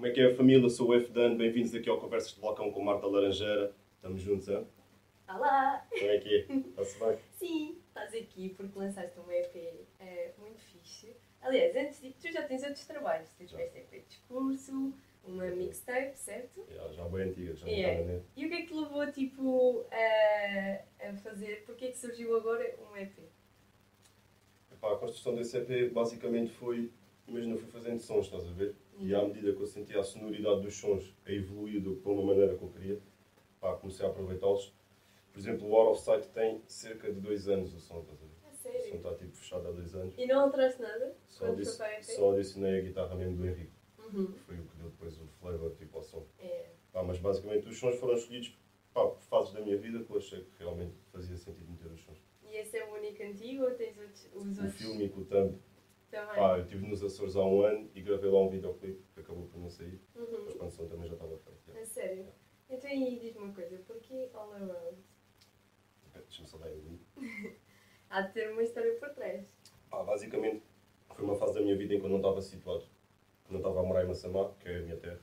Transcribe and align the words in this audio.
Como 0.00 0.08
é 0.08 0.14
que 0.14 0.20
é 0.22 0.32
a 0.32 0.34
família? 0.34 0.66
Sou 0.70 0.88
o 0.88 0.94
F 0.94 1.12
Dan, 1.12 1.36
bem-vindos 1.36 1.74
aqui 1.74 1.86
ao 1.90 2.00
Conversas 2.00 2.32
de 2.32 2.40
Balcão 2.40 2.72
com 2.72 2.82
Marta 2.82 3.06
Laranjeira. 3.06 3.76
Estamos 3.96 4.22
juntos, 4.22 4.48
hein? 4.48 4.66
Olá! 5.28 5.86
Como 5.90 6.10
é 6.10 6.18
que 6.18 6.36
é? 6.36 6.54
Está-se 6.56 6.98
bem? 6.98 7.18
Sim, 7.36 7.78
estás 7.86 8.14
aqui 8.14 8.48
porque 8.56 8.78
lançaste 8.78 9.20
um 9.20 9.30
EP 9.30 9.54
é, 9.98 10.32
muito 10.38 10.58
fixe. 10.58 11.14
Aliás, 11.42 11.76
antes 11.76 12.00
de 12.00 12.14
tu 12.14 12.32
já 12.32 12.44
tens 12.44 12.62
outros 12.62 12.86
trabalhos. 12.86 13.28
Tu 13.34 13.44
tiveste 13.44 13.76
EP 13.76 13.90
de 13.90 14.00
discurso, 14.08 14.94
uma 15.22 15.44
mixtape, 15.48 16.18
certo? 16.18 16.64
Já, 16.70 16.88
já 16.92 17.04
bem 17.04 17.28
antiga, 17.28 17.54
já 17.54 17.66
não 17.66 17.72
Yeah. 17.74 18.00
na 18.00 18.12
net. 18.14 18.24
E 18.34 18.46
o 18.46 18.48
que 18.48 18.54
é 18.54 18.60
que 18.62 18.68
te 18.68 18.74
levou 18.74 19.12
tipo, 19.12 19.84
a, 19.92 21.08
a 21.10 21.16
fazer? 21.18 21.62
Porquê 21.66 21.84
é 21.84 21.90
que 21.90 21.98
surgiu 21.98 22.34
agora 22.38 22.74
um 22.90 22.96
EP? 22.96 23.18
Epá, 24.72 24.94
a 24.94 24.96
construção 24.96 25.34
desse 25.34 25.58
EP 25.58 25.92
basicamente 25.92 26.50
foi, 26.52 26.90
imagina, 27.28 27.52
eu 27.52 27.58
fui 27.58 27.68
fazendo 27.68 27.98
sons, 27.98 28.24
estás 28.24 28.48
a 28.48 28.52
ver? 28.52 28.74
E 29.00 29.14
à 29.14 29.22
medida 29.26 29.52
que 29.52 29.60
eu 29.62 29.66
sentia 29.66 30.00
a 30.00 30.02
sonoridade 30.02 30.60
dos 30.62 30.74
sons 30.76 31.14
a 31.26 31.32
evoluir 31.32 31.80
de 31.80 31.88
uma 31.88 32.22
maneira 32.22 32.56
que 32.56 32.62
eu 32.62 32.68
queria, 32.68 33.00
pá, 33.60 33.74
comecei 33.76 34.04
a 34.04 34.08
aproveitá-los. 34.10 34.74
Por 35.32 35.38
exemplo, 35.38 35.68
o 35.68 35.74
Out 35.76 35.92
of 35.92 36.02
Sight 36.02 36.28
tem 36.30 36.60
cerca 36.66 37.10
de 37.12 37.20
dois 37.20 37.48
anos 37.48 37.72
o 37.74 37.78
som, 37.80 38.00
estás 38.00 38.18
a 38.20 38.26
ver? 38.26 38.30
A 38.44 38.48
O 38.48 38.52
som 38.52 38.62
sério? 38.70 38.94
está 38.96 39.14
tipo 39.14 39.32
fechado 39.36 39.68
há 39.68 39.70
dois 39.70 39.94
anos. 39.94 40.14
E 40.18 40.26
não 40.26 40.40
alteraste 40.40 40.82
nada? 40.82 41.16
Só, 41.26 41.46
adici- 41.46 41.70
o 41.70 42.02
só 42.04 42.32
adicionei 42.32 42.78
a 42.80 42.82
guitarra 42.82 43.14
mesmo 43.14 43.36
do 43.36 43.46
Henrique, 43.46 43.72
Uhum. 43.98 44.34
foi 44.46 44.56
o 44.58 44.64
que 44.64 44.76
deu 44.76 44.90
depois 44.90 45.18
o 45.18 45.26
flavor 45.40 45.74
tipo 45.76 45.96
ao 45.96 46.02
som. 46.02 46.26
É. 46.38 46.66
Pá, 46.92 47.02
mas 47.02 47.18
basicamente 47.18 47.68
os 47.68 47.78
sons 47.78 47.96
foram 47.96 48.14
escolhidos 48.14 48.54
pá, 48.92 49.06
por 49.06 49.20
fases 49.22 49.52
da 49.54 49.60
minha 49.60 49.78
vida 49.78 50.02
que 50.02 50.10
eu 50.10 50.16
achei 50.18 50.40
que 50.42 50.50
realmente 50.58 50.94
fazia 51.12 51.36
sentido 51.36 51.70
meter 51.70 51.90
os 51.92 52.00
sons. 52.02 52.18
E 52.42 52.56
esse 52.56 52.76
é 52.76 52.84
o 52.84 52.94
único 52.94 53.22
antigo 53.22 53.62
ou 53.64 53.70
tens 53.70 53.96
outros, 53.96 54.26
os 54.34 54.58
O 54.58 54.62
outros 54.64 54.74
filme 54.74 55.04
e 55.04 55.08
com 55.08 55.20
o 55.20 55.24
thumb, 55.24 55.56
também? 56.10 56.34
pá, 56.34 56.56
eu 56.58 56.62
estive 56.62 56.86
nos 56.86 57.02
Açores 57.02 57.36
há 57.36 57.44
um 57.44 57.62
ano 57.62 57.90
e 57.94 58.02
gravei 58.02 58.30
lá 58.30 58.40
um 58.40 58.48
videoclipe 58.48 59.02
que 59.14 59.20
acabou 59.20 59.46
por 59.46 59.58
não 59.60 59.68
sair, 59.68 60.00
mas 60.14 60.28
Uhum. 60.28 60.44
quando 60.58 60.68
o 60.68 60.70
som 60.70 60.86
também 60.88 61.06
já 61.08 61.14
estava 61.14 61.38
feito. 61.38 61.78
A 61.78 61.84
sério? 61.84 62.26
Então 62.68 62.90
aí 62.90 63.18
diz-me 63.18 63.44
uma 63.44 63.54
coisa, 63.54 63.78
porquê 63.86 64.30
All 64.34 64.52
Around? 64.52 64.98
Deixa-me 66.14 66.48
só 66.48 66.58
dar 66.58 66.66
aí. 66.66 66.98
Há 68.10 68.22
de 68.22 68.32
ter 68.32 68.50
uma 68.52 68.62
história 68.62 68.92
por 68.96 69.10
trás. 69.10 69.46
Pá, 69.88 70.02
basicamente 70.02 70.62
foi 71.14 71.24
uma 71.24 71.34
fase 71.36 71.54
da 71.54 71.60
minha 71.60 71.76
vida 71.76 71.94
em 71.94 71.98
que 72.00 72.06
eu 72.06 72.10
não 72.10 72.16
estava 72.18 72.40
situado, 72.40 72.84
não 73.48 73.58
estava 73.58 73.80
a 73.80 73.82
morar 73.82 74.04
em 74.04 74.08
Massamá, 74.08 74.52
que 74.60 74.68
é 74.68 74.78
a 74.78 74.82
minha 74.82 74.96
terra, 74.96 75.20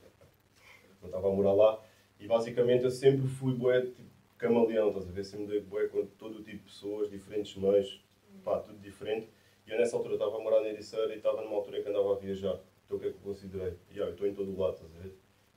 não 1.00 1.08
estava 1.08 1.28
a 1.28 1.32
morar 1.32 1.52
lá, 1.52 1.82
e 2.20 2.26
basicamente 2.26 2.84
eu 2.84 2.90
sempre 2.90 3.26
fui 3.26 3.54
bué, 3.54 3.82
tipo, 3.86 4.08
camaleão, 4.36 4.88
estás 4.88 5.08
a 5.08 5.12
ver? 5.12 5.24
Sempre 5.24 5.46
dei 5.46 5.60
bué 5.60 5.88
com 5.88 6.06
todo 6.06 6.38
o 6.38 6.42
tipo 6.42 6.58
de 6.58 6.64
pessoas, 6.64 7.10
diferentes 7.10 7.56
meios, 7.56 8.04
pá, 8.44 8.60
tudo 8.60 8.78
diferente. 8.78 9.28
E 9.68 9.70
eu 9.72 9.78
nessa 9.78 9.96
altura 9.96 10.14
estava 10.14 10.36
a 10.36 10.40
morar 10.40 10.62
na 10.62 10.68
Ericeira 10.70 11.12
e 11.12 11.18
estava 11.18 11.42
numa 11.42 11.56
altura 11.56 11.78
em 11.78 11.82
que 11.82 11.88
andava 11.90 12.14
a 12.14 12.18
viajar. 12.18 12.58
Então 12.86 12.96
o 12.96 13.00
que 13.00 13.06
é 13.06 13.10
que 13.10 13.16
eu 13.16 13.20
considerei? 13.20 13.74
Yeah, 13.90 14.06
eu 14.06 14.12
estou 14.12 14.26
em 14.26 14.32
todo 14.34 14.50
o 14.50 14.58
lado, 14.58 14.74
estás 14.76 14.94
a 14.96 14.98
ver? 15.00 15.08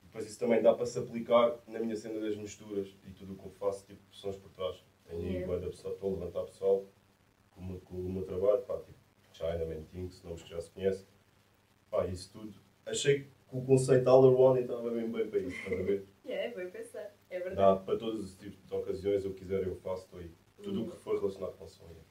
E 0.03 0.05
depois 0.05 0.25
isso 0.27 0.37
também 0.37 0.61
dá 0.61 0.73
para 0.73 0.85
se 0.85 0.99
aplicar 0.99 1.57
na 1.67 1.79
minha 1.79 1.95
cena 1.95 2.19
das 2.19 2.35
misturas 2.35 2.93
e 3.07 3.11
tudo 3.11 3.33
o 3.33 3.35
que 3.37 3.45
eu 3.45 3.51
faço, 3.51 3.85
tipo, 3.85 4.01
sons 4.11 4.35
por 4.35 4.49
trás. 4.51 4.83
Tenho 5.05 5.21
aí 5.21 5.27
Yeah. 5.35 5.47
bué 5.47 5.59
da 5.59 5.67
pessoa, 5.67 5.93
estou 5.93 6.09
a 6.09 6.13
levantar 6.19 6.43
pessoal 6.43 6.85
com 7.51 7.79
com 7.79 7.95
o 7.95 8.11
meu 8.11 8.23
trabalho, 8.23 8.61
pá, 8.63 8.77
tipo, 8.79 8.99
China, 9.31 9.85
Things, 9.91 10.21
nomes 10.23 10.43
que 10.43 10.49
já 10.49 10.59
se 10.59 10.71
conhecem. 10.71 11.07
Pá, 11.89 12.05
isso 12.07 12.31
tudo. 12.33 12.53
Achei 12.85 13.21
que 13.23 13.29
o 13.51 13.61
conceito 13.63 14.07
All 14.09 14.25
Around 14.25 14.59
estava 14.61 14.89
bem 14.91 15.09
bem 15.09 15.27
para 15.29 15.39
isso, 15.39 15.55
estás 15.55 15.79
a 15.79 15.83
ver? 15.83 16.05
É, 16.25 16.49
bem 16.51 16.69
pensar. 16.69 17.13
É 17.29 17.39
Dá 17.39 17.45
verdade. 17.45 17.85
para 17.85 17.97
todos 17.97 18.23
os 18.23 18.35
tipos 18.35 18.65
de 18.65 18.73
ocasiões, 18.73 19.25
eu 19.25 19.33
quiser 19.33 19.65
eu 19.67 19.75
faço, 19.77 20.03
estou 20.05 20.19
aí. 20.19 20.31
Tudo 20.63 20.83
o 20.83 20.91
que 20.91 20.97
for 20.97 21.17
relacionado 21.19 21.57
com 21.57 21.67
som, 21.67 21.83
yeah. 21.85 22.01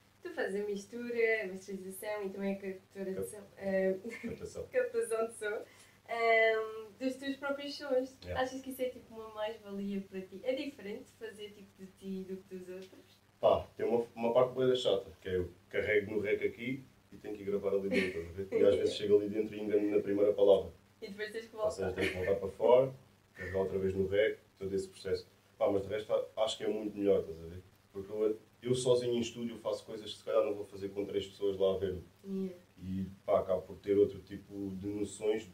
A 0.47 0.67
mistura, 0.67 1.45
a 1.45 1.47
masterização 1.49 2.25
e 2.25 2.31
também 2.31 2.55
a 2.55 2.59
capturação, 2.59 3.47
a 3.57 4.27
captação. 4.27 4.67
captação 4.73 5.27
de 5.29 5.35
som 5.35 5.65
ahm, 6.09 6.87
dos 6.99 7.15
teus 7.17 7.37
próprios 7.37 7.77
sons. 7.77 8.17
Yeah. 8.25 8.43
Achas 8.43 8.61
que 8.61 8.71
isso 8.71 8.83
é 8.83 8.89
tipo 8.89 9.15
uma 9.15 9.29
mais-valia 9.35 10.01
para 10.03 10.21
ti? 10.23 10.41
É 10.43 10.55
diferente 10.55 11.11
fazer 11.19 11.51
tipo 11.51 11.71
de 11.79 11.87
ti 11.93 12.25
do 12.29 12.37
que 12.37 12.57
dos 12.57 12.69
outros? 12.69 13.21
Pá, 13.41 13.67
tem 13.77 13.87
uma, 13.87 14.07
uma 14.15 14.35
parte 14.35 14.53
boa 14.53 14.75
chata, 14.75 15.11
que 15.21 15.29
é 15.29 15.37
eu 15.37 15.51
carrego 15.71 16.13
no 16.13 16.21
rec 16.21 16.43
aqui 16.43 16.85
e 17.11 17.17
tenho 17.17 17.35
que 17.35 17.43
ir 17.43 17.47
gravar 17.47 17.71
ali 17.71 17.89
dentro? 17.89 18.21
E 18.53 18.65
às 18.65 18.77
vezes 18.77 18.95
chego 18.95 19.17
ali 19.17 19.31
dentro 19.31 19.55
e 19.57 19.61
engano 19.61 19.91
na 19.91 20.03
primeira 20.03 20.33
palavra. 20.33 20.71
E 21.01 21.09
depois 21.09 21.33
tens 21.33 21.47
que 21.47 21.57
Ou 21.57 21.71
seja, 21.71 21.87
voltar. 21.87 22.01
tenho 22.01 22.13
que 22.13 22.19
voltar 22.19 22.35
para 22.41 22.49
fora, 22.51 22.95
carregar 23.35 23.59
outra 23.61 23.79
vez 23.79 23.95
no 23.95 24.07
rec, 24.07 24.39
todo 24.59 24.75
esse 24.75 24.89
processo. 24.89 25.27
Pá, 25.57 25.71
mas 25.71 25.83
de 25.83 25.89
resto 25.89 26.13
acho 26.37 26.59
que 26.59 26.65
é 26.65 26.69
muito 26.69 26.97
melhor, 26.97 27.21
estás 27.21 27.41
a 27.41 27.47
ver? 27.47 27.63
Porque 27.93 28.13
eu, 28.13 28.39
eu 28.63 28.75
sozinho 28.75 29.15
em 29.15 29.21
estúdio 29.21 29.57
faço 29.59 29.85
coisas 29.87 30.13
que 30.13 30.19
se 30.19 30.25
calhar 30.25 30.45
não 30.45 30.55
vou 30.55 30.65
fazer 30.67 30.91
com 30.91 31.05
três 31.07 31.27
pessoas 31.27 31.57
lá 31.57 31.75
a 31.75 31.79
ver. 31.79 31.99
Yeah. 32.25 32.57
E 32.83 33.07
pá, 33.25 33.41
acabo 33.41 33.63
por 33.63 33.77
ter 33.77 33.97
outro 33.97 34.21
tipo 34.21 34.71
de 34.77 34.87
noções. 34.87 35.51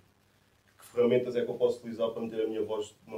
Que 0.76 0.84
ferramentas 0.84 1.34
é 1.36 1.44
que 1.44 1.50
eu 1.50 1.54
posso 1.54 1.78
utilizar 1.78 2.10
para 2.10 2.22
meter 2.22 2.42
a 2.42 2.46
minha 2.46 2.62
voz 2.62 2.94
de 3.04 3.10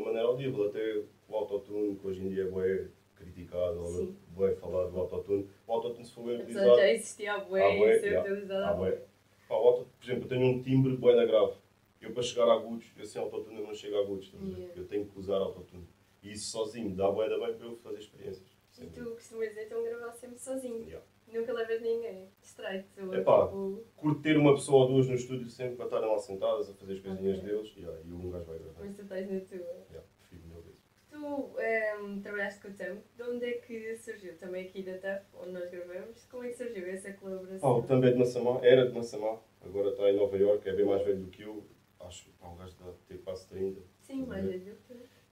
uma 0.47 0.57
maneira 0.57 0.59
audível? 0.59 0.65
Até 0.67 1.03
o 1.29 1.37
autotune, 1.37 1.97
que 1.97 2.07
hoje 2.07 2.21
em 2.23 2.29
dia 2.29 2.43
é 2.45 2.47
bué 2.47 2.89
criticado, 3.17 3.83
ou 3.83 4.15
bué 4.31 4.55
falado 4.55 4.91
do 4.93 4.99
autotune. 5.01 5.49
O 5.67 5.73
autotune 5.73 6.05
se 6.05 6.13
for 6.15 6.25
bem 6.25 6.37
utilizado... 6.41 6.77
já 6.77 6.91
existia 6.91 7.33
a 7.35 7.39
bué 7.39 7.63
Ah, 7.63 7.77
bué, 7.79 7.99
ser 7.99 8.07
yeah. 8.07 8.31
utilizado 8.33 8.65
Ah, 8.65 8.71
a 8.71 8.75
bué. 8.75 9.03
Pá, 9.49 9.55
auto- 9.55 9.89
por 9.99 10.05
exemplo, 10.05 10.25
eu 10.25 10.29
tenho 10.29 10.47
um 10.47 10.63
timbre 10.63 10.97
bué 10.97 11.15
da 11.17 11.25
grave. 11.25 11.55
Eu 12.01 12.13
para 12.13 12.23
chegar 12.23 12.49
a 12.49 12.53
agudos, 12.55 12.87
eu 12.97 13.05
sem 13.05 13.21
autotune 13.21 13.59
eu 13.61 13.67
não 13.67 13.75
chego 13.75 13.97
a 13.97 14.01
agudos. 14.01 14.33
Yeah. 14.33 14.75
Eu 14.77 14.87
tenho 14.87 15.07
que 15.07 15.19
usar 15.19 15.37
autotune. 15.39 15.87
E 16.23 16.33
isso 16.33 16.51
sozinho 16.51 16.95
dá 16.95 17.11
bué 17.11 17.29
da 17.29 17.39
bem 17.39 17.55
para 17.57 17.67
eu 17.67 17.77
fazer 17.77 17.99
experiências. 17.99 18.57
E 18.81 18.87
tu 18.87 19.05
costumas 19.11 19.57
então 19.57 19.83
gravar 19.83 20.13
sempre 20.13 20.39
sozinho. 20.39 20.85
Yeah. 20.85 21.05
Nunca 21.33 21.53
levas 21.53 21.83
ninguém. 21.83 22.29
Distrai-te. 22.41 22.89
Epá. 23.13 23.47
tipo, 23.47 23.85
Curto 23.97 24.23
ter 24.23 24.37
uma 24.39 24.55
pessoa 24.55 24.85
ou 24.85 24.93
duas 24.93 25.09
no 25.09 25.15
estúdio 25.15 25.49
sempre 25.49 25.77
para 25.77 25.85
estarem 25.87 26.09
lá 26.09 26.19
sentadas 26.19 26.71
a 26.71 26.75
fazer 26.75 26.95
as 26.95 27.01
coisinhas 27.01 27.39
Ok. 27.39 27.51
deles 27.51 27.75
yeah, 27.77 28.01
e 28.05 28.13
um 28.13 28.31
gajo 28.31 28.45
vai 28.47 28.59
gravar. 28.59 28.81
Mas 28.81 28.97
tu 28.97 29.03
estás 29.03 29.31
na 29.31 29.41
tua. 29.41 29.59
Yeah, 29.91 30.09
prefiro 30.21 30.49
mil 30.49 30.63
vezes. 30.63 30.79
Tu 31.11 31.61
ehm, 31.61 32.21
trabalhaste 32.23 32.61
com 32.63 32.69
o 32.69 32.73
TAM, 32.75 32.99
de 33.17 33.23
onde 33.23 33.45
é 33.45 33.53
que 33.59 33.97
surgiu? 33.97 34.39
Também 34.39 34.67
aqui 34.69 34.83
da 34.83 34.97
TAF, 34.97 35.27
onde 35.35 35.51
nós 35.53 35.71
gravamos. 35.71 36.25
Como 36.31 36.45
é 36.45 36.49
que 36.49 36.55
surgiu 36.57 36.87
essa 36.87 37.13
colaboração? 37.13 37.61
Pá, 37.61 37.78
o 37.78 37.78
também 37.89 38.11
é 38.11 38.13
de 38.13 38.19
Massamá, 38.19 38.61
era 38.63 38.87
de 38.87 38.95
Massamá, 38.95 39.39
agora 39.63 39.89
está 39.91 40.11
em 40.11 40.17
Nova 40.17 40.37
Iorque, 40.37 40.69
é 40.69 40.73
bem 40.75 40.85
mais 40.85 41.03
velho 41.05 41.21
do 41.25 41.31
que 41.31 41.43
eu, 41.43 41.65
acho 42.01 42.29
pá, 42.39 42.49
um 42.49 42.57
gajo 42.57 42.77
deve 42.77 42.97
ter 43.09 43.19
quase 43.25 43.49
30. 43.49 43.81
Sim, 44.01 44.27
mais 44.27 44.45
Uhum. 44.45 44.51
velho. 44.51 44.77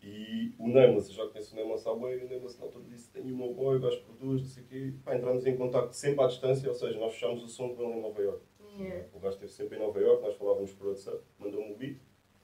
E 0.02 0.54
o 0.58 0.68
Neymas, 0.68 1.08
eu 1.08 1.14
já 1.14 1.26
conheço 1.26 1.52
o 1.52 1.56
Neymas 1.56 1.86
há 1.86 1.94
bem, 1.94 2.12
e 2.20 2.24
o 2.24 2.28
Neymas 2.28 2.56
na 2.58 2.64
altura 2.64 2.84
disse, 2.84 3.10
tenho 3.10 3.34
o 3.34 3.36
meu 3.36 3.54
boy, 3.54 3.76
o 3.76 3.80
gajo 3.80 4.02
produz, 4.02 4.42
não 4.42 4.48
sei 4.48 4.62
o 4.62 4.66
quê. 4.66 4.92
Pá, 5.04 5.16
entramos 5.16 5.44
em 5.46 5.56
contacto 5.56 5.94
sempre 5.94 6.22
à 6.24 6.26
distância, 6.28 6.68
ou 6.68 6.74
seja, 6.74 6.98
nós 6.98 7.12
fechámos 7.14 7.42
o 7.42 7.48
som 7.48 7.74
com 7.74 7.82
ele 7.82 7.98
em 7.98 8.02
Nova 8.02 8.20
Iorque. 8.22 8.44
Yeah. 8.78 9.06
O 9.14 9.18
gajo 9.20 9.34
esteve 9.34 9.52
sempre 9.52 9.76
em 9.76 9.80
Nova 9.80 9.98
Iorque, 10.00 10.22
nós 10.22 10.36
falávamos 10.36 10.72
por 10.74 10.88
WhatsApp, 10.88 11.22
mandou-me 11.38 11.72
o 11.72 11.76
beat, 11.76 11.98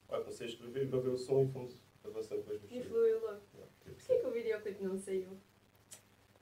pá, 0.08 0.18
comecei 0.20 0.46
a 0.46 0.50
escrever, 0.50 0.86
gravei 0.88 1.12
o 1.12 1.18
som 1.18 1.42
e 1.42 1.48
fomos 1.48 1.78
avançando 2.04 2.42
com 2.42 2.50
as 2.52 2.58
E 2.58 2.62
misturas. 2.62 2.86
fluiu 2.86 3.20
logo. 3.20 3.40
Yeah, 3.54 3.72
Porquê 3.84 4.18
que 4.18 4.26
o 4.26 4.30
videoclipe 4.30 4.82
não 4.84 4.98
saiu? 4.98 5.28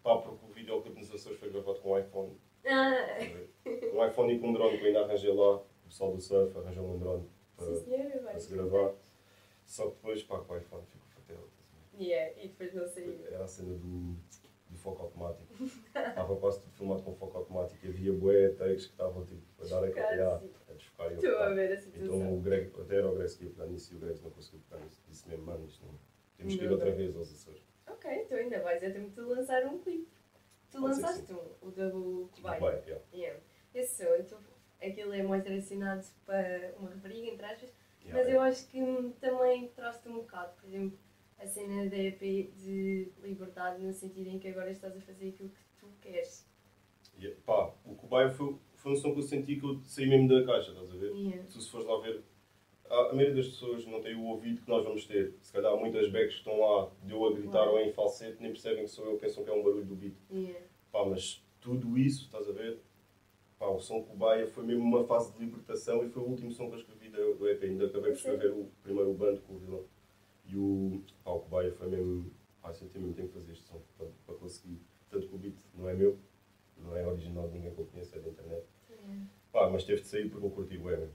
Pá, 0.03 0.17
porque 0.17 0.45
o 0.47 0.49
videoclipe 0.49 0.99
nos 0.99 1.13
Açores 1.13 1.39
foi 1.39 1.51
gravado 1.51 1.81
com 1.81 1.93
um 1.93 1.99
iPhone. 1.99 2.33
Ah, 2.67 3.19
Um 3.95 4.07
iPhone 4.07 4.33
e 4.35 4.39
com 4.39 4.49
um 4.49 4.53
drone 4.53 4.77
que 4.79 4.83
eu 4.85 4.89
ainda 4.89 5.01
arranjei 5.05 5.33
lá. 5.33 5.57
O 5.57 5.65
pessoal 5.89 6.13
do 6.13 6.21
surf 6.21 6.57
arranjou 6.59 6.85
um 6.85 6.99
drone 6.99 7.29
para, 7.57 7.67
sim 7.67 7.85
senhora, 7.85 8.19
para 8.21 8.39
se 8.39 8.53
gravar. 8.55 8.95
Só 9.67 9.85
que 9.87 9.97
depois, 9.97 10.23
pá, 10.23 10.39
com 10.41 10.55
o 10.55 10.59
iPhone 10.59 10.85
ficou 10.87 11.07
fatel. 11.09 11.49
Yeah, 11.99 12.33
e 12.43 12.49
depois 12.49 12.75
não 12.75 12.87
saiu. 12.87 13.19
Era 13.27 13.45
a 13.45 13.47
cena 13.47 13.75
do, 13.75 14.17
do 14.71 14.77
foco 14.77 15.03
automático. 15.03 15.47
Estava 15.87 16.37
quase 16.37 16.61
tudo 16.61 16.73
filmado 16.73 17.03
com 17.03 17.15
foco 17.15 17.39
automático. 17.39 17.85
e 17.85 17.89
Havia 17.89 18.13
bué 18.13 18.49
takes 18.51 18.87
que 18.87 18.93
estavam 18.93 19.25
tipo, 19.25 19.43
a 19.61 19.65
dar 19.67 19.85
a 19.85 20.39
sim. 20.41 20.51
a 20.69 20.73
desfocar 20.73 21.11
e 21.13 21.15
Estou 21.15 21.37
a 21.37 21.49
ver 21.51 21.73
a 21.73 21.77
situação. 21.77 22.17
Então 22.17 22.35
o 22.35 22.41
Greg, 22.41 22.73
até 22.81 22.97
era 22.97 23.09
o 23.09 23.15
Greg 23.15 23.37
que 23.37 23.45
ia 23.45 23.51
pegar 23.51 23.67
nisso 23.67 23.93
e 23.93 23.97
o 23.97 24.01
Greg 24.01 24.21
não 24.23 24.31
conseguiu 24.31 24.61
pegar 24.69 24.83
nisso. 24.85 25.03
Disse 25.09 25.29
mesmo, 25.29 25.45
mano, 25.45 25.67
isto 25.67 25.85
não. 25.85 25.95
Temos 26.37 26.55
que 26.57 26.65
ir 26.65 26.71
outra 26.73 26.91
vez 26.91 27.17
aos 27.17 27.31
Açores. 27.33 27.63
Ok, 27.87 28.11
então 28.23 28.39
ainda 28.39 28.61
vais 28.61 28.83
a 28.83 28.91
tempo 28.91 29.11
de 29.11 29.21
lançar 29.21 29.67
um 29.67 29.79
clipe. 29.79 30.09
Tu 30.71 30.81
lançaste 30.81 31.33
um, 31.33 31.67
o 31.67 31.71
Double 31.71 32.29
Kubai. 32.31 32.61
Vai, 32.61 32.75
yeah. 32.87 33.05
Yeah. 33.13 33.41
Esse 33.75 34.05
som, 34.05 34.15
então, 34.15 34.39
aquilo 34.81 35.13
é 35.13 35.23
mais 35.23 35.43
direcionado 35.43 36.05
para 36.25 36.75
uma 36.79 36.91
rapariga, 36.91 37.29
entre 37.29 37.47
aspas, 37.47 37.71
Yeah, 38.05 38.19
mas 38.19 38.27
yeah. 38.27 38.33
eu 38.33 38.41
acho 38.41 38.67
que 38.69 39.21
também 39.21 39.69
traz-te 39.69 40.09
um 40.09 40.21
bocado, 40.21 40.55
por 40.55 40.67
exemplo, 40.67 40.99
a 41.39 41.47
cena 41.47 41.89
da 41.89 41.97
EP 41.97 42.21
de 42.57 43.13
liberdade, 43.23 43.83
no 43.83 43.93
sentido 43.93 44.29
em 44.29 44.39
que 44.39 44.49
agora 44.49 44.71
estás 44.71 44.97
a 44.97 45.01
fazer 45.01 45.29
aquilo 45.29 45.51
que 45.51 45.61
tu 45.79 45.87
queres. 46.01 46.47
E, 47.19 47.29
pá, 47.29 47.73
o 47.85 47.95
Cobaia 47.95 48.31
foi, 48.31 48.57
foi 48.75 48.93
um 48.93 48.97
som 48.97 49.13
que 49.13 49.19
eu 49.19 49.23
senti 49.23 49.57
que 49.57 49.65
eu 49.65 49.81
saí 49.85 50.09
mesmo 50.09 50.29
da 50.29 50.45
caixa, 50.45 50.71
estás 50.71 50.91
a 50.91 50.97
ver? 50.97 51.13
Yeah. 51.13 51.47
Tu, 51.49 51.61
se 51.61 51.71
fores 51.71 51.87
lá 51.87 52.01
ver, 52.01 52.23
a, 53.11 53.15
maioria 53.15 53.35
das 53.35 53.49
pessoas 53.49 53.85
não 53.87 54.01
tem 54.01 54.15
o 54.15 54.25
ouvido 54.25 54.63
que 54.63 54.69
nós 54.69 54.85
vamos 54.85 55.05
ter. 55.05 55.35
Se 55.43 55.53
calhar 55.53 55.77
muitas 55.77 56.11
backs 56.11 56.35
que 56.35 56.39
estão 56.39 56.61
lá, 56.61 56.91
de 57.03 57.13
eu 57.13 57.27
a 57.27 57.33
gritar 57.33 57.69
ou 57.69 57.79
em 57.81 57.93
falsete, 57.93 58.41
nem 58.41 58.53
percebem 58.53 58.85
que 58.85 58.91
sou 58.91 59.05
eu, 59.07 59.19
pensam 59.19 59.45
que 59.45 59.51
é 59.51 59.53
um 59.53 59.63
barulho 59.63 59.85
do 59.85 59.97
beat. 59.97 60.15
Yeah. 60.31 60.61
Pá, 60.93 61.05
mas 61.05 61.45
tudo 61.61 61.99
isso, 61.99 62.25
estás 62.25 62.49
a 62.49 62.53
ver? 62.53 62.79
Pá, 63.59 63.67
o 63.67 63.81
som 63.81 64.03
Cobaia 64.03 64.47
foi 64.47 64.65
mesmo 64.65 64.85
uma 64.85 65.05
fase 65.05 65.33
de 65.33 65.45
libertação 65.45 66.05
e 66.05 66.09
foi 66.09 66.23
o 66.23 66.27
último 66.27 66.51
som 66.51 66.69
que 66.69 66.77
eu 66.77 66.79
escrevi 66.79 67.09
do, 67.11 67.35
do 67.35 67.49
EP. 67.49 67.63
Ainda 67.65 67.87
acabei 67.87 68.13
por 68.13 68.17
escrever 68.17 68.53
o, 68.53 68.71
primeiro 68.83 69.13
bando 69.13 69.41
com 69.43 69.55
o 69.55 69.59
vilão. 69.59 69.85
E 70.47 70.57
o, 70.57 71.03
pá, 71.25 71.33
o 71.33 71.41
Cobaia 71.41 71.73
foi 71.73 71.89
mesmo. 71.89 72.31
Pá, 72.63 72.73
senti 72.73 72.99
mesmo 72.99 73.15
tenho 73.15 73.29
que 73.29 73.35
fazer 73.35 73.53
este 73.53 73.65
som 73.65 73.81
para, 73.99 74.07
para 74.27 74.35
conseguir. 74.37 74.79
Tanto 75.11 75.27
que 75.27 75.35
o 75.35 75.39
beat 75.39 75.55
não 75.75 75.89
é 75.89 75.95
meu, 75.95 76.17
não 76.79 76.97
é 76.97 77.07
original 77.07 77.49
de 77.49 77.55
ninguém 77.55 77.75
que 77.75 77.81
eu 77.81 77.87
conheço, 77.87 78.17
é 78.17 78.21
da 78.21 78.29
internet. 78.29 78.65
Yeah. 78.89 79.27
Pá, 79.53 79.69
mas 79.69 79.85
teve 79.85 80.01
de 80.03 80.07
sair 80.07 80.31
porque 80.31 80.47
eu 80.47 80.51
curti 80.51 80.77
o 80.77 80.85
mesmo. 80.85 81.11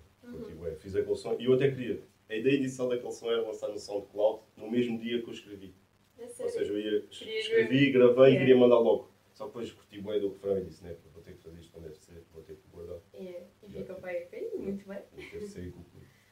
Bué. 0.66 0.76
Fiz 0.76 0.96
aquele 0.96 1.16
som 1.16 1.36
e 1.40 1.46
eu 1.46 1.54
até 1.54 1.70
queria. 1.70 2.00
A 2.28 2.36
ideia 2.36 2.56
inicial 2.56 2.90
daquele 2.90 3.12
som 3.12 3.32
era 3.32 3.42
lançar 3.42 3.70
no 3.70 3.78
SoundCloud 3.78 4.42
no 4.58 4.70
mesmo 4.70 4.98
dia 4.98 5.22
que 5.22 5.28
eu 5.30 5.34
escrevi. 5.34 5.74
É 6.18 6.24
Ou 6.24 6.50
seja, 6.50 6.72
eu 6.74 6.80
ia, 6.80 7.06
escrevi, 7.12 7.92
gravei 7.92 8.24
e 8.24 8.28
Yeah. 8.28 8.40
queria 8.40 8.58
mandar 8.58 8.80
logo. 8.80 9.12
Só 9.34 9.44
que 9.46 9.50
depois 9.50 9.72
curti 9.72 10.02
bem 10.02 10.20
do 10.20 10.30
refrão 10.30 10.58
e 10.58 10.64
disse, 10.64 10.82
né, 10.84 10.96
vou 11.14 11.22
ter 11.22 11.34
que 11.34 11.44
fazer 11.44 11.60
isto 11.60 11.72
como 11.74 11.86
deve 11.86 11.98
ser, 12.00 12.24
vou 12.34 12.42
ter 12.42 12.56
que 12.56 12.68
guardar. 12.72 13.00
É, 13.14 13.44
e 13.68 13.78
a 13.78 14.14
EP, 14.14 14.56
muito 14.58 14.88
bem. 14.88 15.00
E 15.18 15.24
que 15.26 15.46
sair 15.46 15.72
com. 15.74 15.84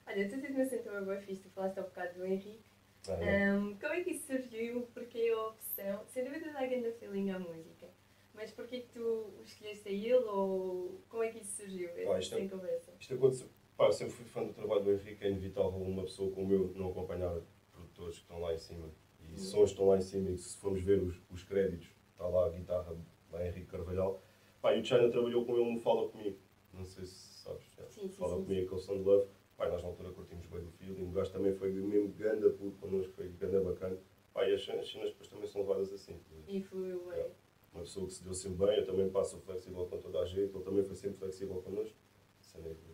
Olha, 0.07 0.29
tu 0.29 0.41
tens 0.41 0.55
uma 0.55 0.65
cena 0.65 1.01
boa 1.01 1.17
fixe, 1.17 1.41
tu 1.43 1.49
falaste 1.49 1.79
há 1.79 1.83
bocado 1.83 2.13
do 2.17 2.25
Henrique. 2.25 2.61
Ah, 3.09 3.21
é. 3.21 3.53
Um, 3.53 3.75
como 3.75 3.93
é 3.93 4.01
que 4.03 4.11
isso 4.11 4.27
surgiu? 4.27 4.83
Porquê 4.93 5.29
a 5.29 5.47
opção? 5.47 6.05
Sem 6.07 6.23
dúvida 6.23 6.51
dá 6.53 6.65
grande 6.65 6.91
feeling 6.93 7.31
à 7.31 7.39
música. 7.39 7.87
Mas 8.33 8.51
porquê 8.51 8.79
que 8.81 8.87
tu 8.93 9.33
escolheste 9.43 9.89
a 9.89 9.91
ele 9.91 10.13
ou 10.13 11.01
como 11.09 11.23
é 11.23 11.29
que 11.29 11.39
isso 11.39 11.57
surgiu? 11.61 11.89
Pá, 12.05 12.17
isto 12.19 12.35
é- 12.35 12.47
conversa. 12.47 12.93
Isto 12.99 13.13
aconteceu. 13.15 13.47
Pá, 13.83 13.89
eu 13.89 13.91
sempre 13.91 14.13
fui 14.13 14.23
fã 14.23 14.45
do 14.45 14.53
trabalho 14.53 14.81
do 14.81 14.93
Henrique, 14.93 15.25
é 15.25 15.29
inevitável 15.29 15.71
uma 15.77 16.03
pessoa 16.03 16.31
como 16.31 16.53
eu 16.53 16.71
não 16.73 16.91
acompanhar 16.91 17.35
produtores 17.69 18.15
que 18.15 18.21
estão 18.21 18.39
lá 18.39 18.53
em 18.53 18.57
cima. 18.57 18.89
E 19.19 19.31
Uhum. 19.31 19.37
sons 19.37 19.71
estão 19.71 19.87
lá 19.89 19.97
em 19.97 20.01
cima, 20.01 20.29
e 20.29 20.37
se 20.37 20.55
formos 20.55 20.81
ver 20.81 21.01
os, 21.03 21.19
os 21.29 21.43
créditos, 21.43 21.89
está 22.13 22.25
lá 22.25 22.45
a 22.45 22.49
guitarra 22.49 22.95
da 23.29 23.45
Henrique 23.45 23.65
Carvalhal. 23.65 24.23
Pá, 24.61 24.73
e 24.73 24.79
o 24.79 24.85
China 24.85 25.09
trabalhou 25.09 25.43
com 25.45 25.57
ele 25.57 25.73
no 25.73 25.81
Fala 25.81 26.07
Comigo. 26.07 26.37
Não 26.73 26.85
sei 26.85 27.03
se 27.05 27.43
sabes. 27.43 27.65
já. 27.77 27.83
Sim, 27.89 28.07
sim, 28.07 28.15
Fala 28.15 28.37
sim, 28.37 28.43
Comigo, 28.45 28.65
aquele 28.67 28.79
som 28.81 28.95
de 28.95 29.03
Love. 29.03 29.27
Pá, 29.57 29.67
nós 29.67 29.81
na 29.83 29.89
altura 29.89 30.11
curtimos 30.13 30.45
bem 30.45 30.61
do 30.61 30.71
feeling. 30.71 31.03
O 31.03 31.11
gajo 31.11 31.31
também 31.33 31.51
foi 31.53 31.69
mesmo 31.73 32.07
ganda 32.13 32.49
puto 32.51 32.77
connosco, 32.77 33.11
foi 33.11 33.27
ganda 33.37 33.59
bacana. 33.59 33.97
Pá, 34.33 34.47
e 34.47 34.53
as 34.53 34.63
cenas 34.63 34.85
as 34.85 34.91
cenas 34.93 35.09
depois 35.09 35.27
também 35.27 35.47
são 35.47 35.59
levadas 35.59 35.91
assim. 35.91 36.17
E 36.47 36.61
fluiu 36.61 37.03
bem. 37.09 37.25
Uma 37.73 37.81
pessoa 37.81 38.07
que 38.07 38.13
se 38.13 38.23
deu 38.23 38.33
sempre 38.33 38.65
bem, 38.65 38.77
eu 38.77 38.85
também 38.85 39.09
passo 39.09 39.37
flexível 39.41 39.85
com 39.87 39.97
toda 39.97 40.19
a 40.19 40.25
gente, 40.25 40.55
ele 40.55 40.63
também 40.63 40.83
foi 40.85 40.95
sempre 40.95 41.17
flexível 41.17 41.61
connosco. 41.61 41.97
Cena 42.39 42.69
é 42.69 42.92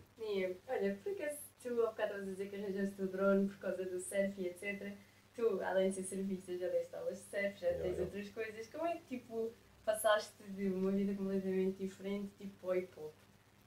Olha, 0.68 0.94
por 1.02 1.12
acaso 1.12 1.40
tu 1.62 1.68
há 1.82 1.90
bocado 1.90 2.14
a 2.14 2.20
dizer 2.20 2.48
que 2.50 2.56
arranjaste 2.56 3.00
o 3.02 3.08
drone 3.08 3.48
por 3.48 3.58
causa 3.58 3.84
do 3.84 3.98
surf 4.00 4.40
e 4.40 4.48
etc. 4.48 4.96
Tu, 5.34 5.60
além 5.62 5.90
de 5.90 5.96
ser 5.96 6.04
surfista, 6.04 6.56
já 6.56 6.68
deste 6.68 6.94
aulas 6.94 7.18
de 7.18 7.24
surf, 7.24 7.60
já 7.60 7.66
Yeah, 7.68 7.82
tens 7.82 7.98
yeah. 7.98 8.04
outras 8.04 8.30
coisas. 8.30 8.66
Como 8.68 8.86
é 8.86 8.96
que 8.98 9.18
tipo 9.18 9.52
passaste 9.84 10.42
de 10.42 10.68
uma 10.68 10.90
vida 10.90 11.14
completamente 11.14 11.78
diferente 11.78 12.30
tipo 12.36 12.68
ao 12.68 12.76
hip 12.76 12.92
hop? 12.98 13.14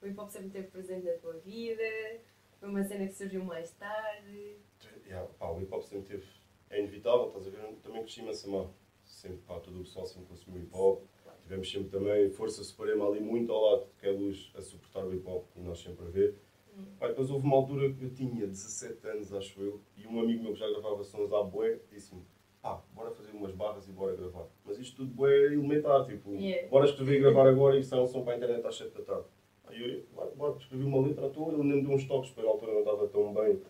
O 0.02 0.08
hip 0.08 0.20
hop 0.20 0.30
sempre 0.30 0.48
esteve 0.48 0.68
presente 0.68 1.06
na 1.06 1.14
tua 1.18 1.34
vida? 1.40 2.20
Foi 2.60 2.70
uma 2.70 2.84
cena 2.84 3.08
que 3.08 3.14
surgiu 3.14 3.44
mais 3.44 3.72
tarde? 3.72 4.58
Yeah, 5.08 5.28
pá, 5.40 5.50
o 5.50 5.62
hip 5.62 5.74
hop 5.74 5.84
sempre 5.84 6.08
teve. 6.18 6.28
É 6.70 6.80
inevitável, 6.80 7.28
estás 7.28 7.48
a 7.48 7.50
ver? 7.50 7.76
Também 7.84 8.02
cresci 8.04 8.22
em 8.22 8.26
Massamá. 8.26 8.70
Sempre, 9.06 9.38
pá, 9.48 9.60
todo 9.60 9.80
o 9.80 9.84
pessoal 9.84 10.06
sempre 10.06 10.28
consumiu 10.30 10.62
hip 10.64 10.72
hop. 10.74 11.04
Tivemos 11.44 11.69
sempre 11.69 11.90
também 11.90 12.30
Força 12.30 12.63
Suprema 12.63 13.07
ali 13.07 13.19
muito 13.19 13.51
ao 13.51 13.62
lado 13.62 13.86
de 13.86 13.94
que 14.00 14.07
é 14.07 14.12
luz 14.12 14.51
a 14.56 14.62
suportar 14.62 15.06
o 15.06 15.13
hip 15.13 15.28
hop 15.28 15.45
e 15.56 15.62
nós 15.62 15.80
sempre 15.80 16.06
a 16.06 16.10
ver. 16.10 16.36
Pá, 17.00 17.07
depois 17.07 17.30
houve 17.30 17.45
uma 17.45 17.56
altura 17.56 17.94
que 17.94 18.04
eu 18.04 18.10
tinha 18.10 18.48
17 18.48 19.06
anos, 19.07 19.31
acho 19.34 19.62
eu, 19.62 19.80
e 19.95 20.07
um 20.07 20.19
amigo 20.19 20.42
meu 20.42 20.54
que 20.54 20.60
já 20.60 20.68
gravava 20.69 21.04
sons 21.04 21.31
à 21.31 21.44
bué 21.44 21.80
disse-me: 21.92 22.24
pá, 22.62 22.81
bora 22.95 23.12
fazer 23.12 23.31
umas 23.31 23.51
barras 23.51 23.88
e 23.88 23.92
bora 23.92 24.16
gravar. 24.16 24.48
Mas 24.66 24.80
isto 24.80 24.95
tudo 24.98 25.13
bué 25.13 25.54
elementar, 25.54 26.06
tipo, 26.06 26.34
Yeah. 26.34 26.68
bora 26.69 26.86
escrever 26.86 27.18
e 27.18 27.19
gravar 27.19 27.48
agora 27.48 27.78
e 27.78 27.84
sai 27.84 28.00
um 28.00 28.07
som 28.07 28.24
para 28.24 28.34
a 28.34 28.38
internet 28.38 28.66
às 28.66 28.75
7 28.75 28.92
da 28.98 29.04
tarde. 29.04 29.28
Aí 29.66 29.98
eu, 29.98 30.04
bora, 30.16 30.31
bora, 30.31 30.57
escrevi 30.57 30.84
uma 30.84 31.06
letra 31.06 31.28
à 31.28 31.30
toa, 31.30 31.51
nem 31.51 31.78
me 31.78 31.81
deu 31.84 31.92
uns 31.92 32.06
toques, 32.07 32.31
porque 32.31 32.45
na 32.48 32.51
altura 32.54 32.72
não 32.74 32.80
estava 32.80 33.07
tão 33.07 33.34
bem 33.34 33.62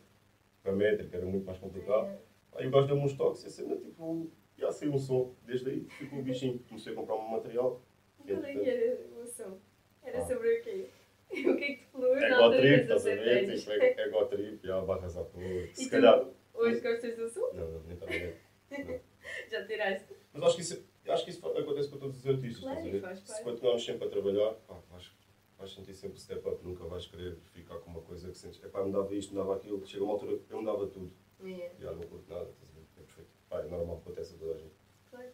com 0.63 0.69
a 0.69 0.71
métrica, 0.71 1.17
era 1.17 1.25
muito 1.25 1.45
mais 1.45 1.57
complicado. 1.59 2.05
É. 2.07 2.19
Aí 2.55 2.67
o 2.67 2.71
gajo 2.71 2.87
deu-me 2.87 3.03
uns 3.03 3.13
toques 3.13 3.43
e 3.43 3.47
a 3.47 3.49
cena, 3.49 3.75
tipo, 3.75 4.29
já 4.57 4.71
saiu 4.71 4.93
um 4.93 4.97
som. 4.99 5.35
Desde 5.45 5.69
aí 5.69 5.85
ficou 5.89 6.19
o 6.19 6.23
bichinho. 6.23 6.59
Comecei 6.67 6.93
a 6.93 6.95
comprar 6.95 7.15
um 7.15 7.27
material. 7.29 7.81
Qual 8.25 8.43
é 8.43 8.53
que 8.53 8.69
era 8.69 8.97
o 9.21 9.25
som? 9.27 9.57
Era 10.03 10.19
Ah. 10.19 10.25
sobre 10.25 10.59
o 10.59 10.63
quê? 10.63 10.89
O 11.33 11.55
que 11.57 11.63
é 11.63 11.67
que 11.67 11.77
te 11.77 11.85
falou 11.91 12.15
É 12.15 12.31
altura 12.31 12.61
trip, 12.61 12.81
estás 12.83 13.07
a 13.07 13.09
17 13.15 13.45
ver? 13.47 13.57
Tipo, 13.57 13.71
é 13.71 13.87
é 13.87 14.07
ego 14.07 14.25
trip, 14.25 14.67
já 14.67 14.81
barras 14.81 15.17
à 15.17 15.23
toa. 15.23 15.43
E 15.43 15.73
Se 15.75 15.89
calhar. 15.89 16.27
hoje 16.53 16.79
gostas 16.81 17.15
do 17.17 17.27
som? 17.29 17.49
Não, 17.53 17.71
não, 17.71 17.79
nem. 17.81 17.97
Não. 18.85 18.99
Já 19.49 19.65
tiraste? 19.65 20.13
Mas 20.33 20.43
acho 20.43 20.55
que 20.55 20.61
isso, 20.61 20.85
acho 21.07 21.23
que 21.25 21.31
isso 21.31 21.47
acontece 21.47 21.89
com 21.89 21.97
todos 21.97 22.19
os 22.19 22.27
artistas. 22.27 22.59
Claro, 22.63 22.77
estás 22.77 22.87
a 22.87 22.91
ver? 22.91 23.01
faz 23.01 23.19
Se 23.19 23.43
continuarmos 23.43 23.85
sempre 23.85 24.07
a 24.07 24.09
trabalhar, 24.11 24.53
pá, 24.67 24.79
vais, 24.91 25.11
vais 25.57 25.71
sentir 25.73 25.93
sempre 25.95 26.19
step 26.19 26.47
up, 26.47 26.63
nunca 26.63 26.83
vais 26.85 27.05
querer 27.07 27.35
ficar 27.53 27.77
com 27.79 27.89
uma 27.89 28.01
coisa 28.01 28.29
que 28.29 28.37
sentes, 28.37 28.63
epá, 28.63 28.83
me 28.83 28.91
dava 28.91 29.13
isto, 29.15 29.31
me 29.31 29.37
dava 29.39 29.55
aquilo. 29.55 29.83
Chega 29.87 30.03
uma 30.03 30.13
altura 30.13 30.37
que 30.37 30.51
eu 30.53 30.59
me 30.59 30.65
dava 30.65 30.85
tudo. 30.87 31.11
É, 31.43 31.71
Já 31.79 31.91
não 31.93 32.01
curto 32.03 32.29
nada, 32.31 32.45
estás 33.59 33.73
a 33.73 33.75
ver? 33.75 33.75
É 33.75 33.75
perfeito. 33.75 33.75
Pá, 33.75 33.75
é 33.75 33.77
normal, 33.77 33.97
acontece 33.97 34.35
a 34.35 34.37
toda 34.37 34.53
a 34.53 34.57
gente. 34.57 34.73
claro. 35.09 35.29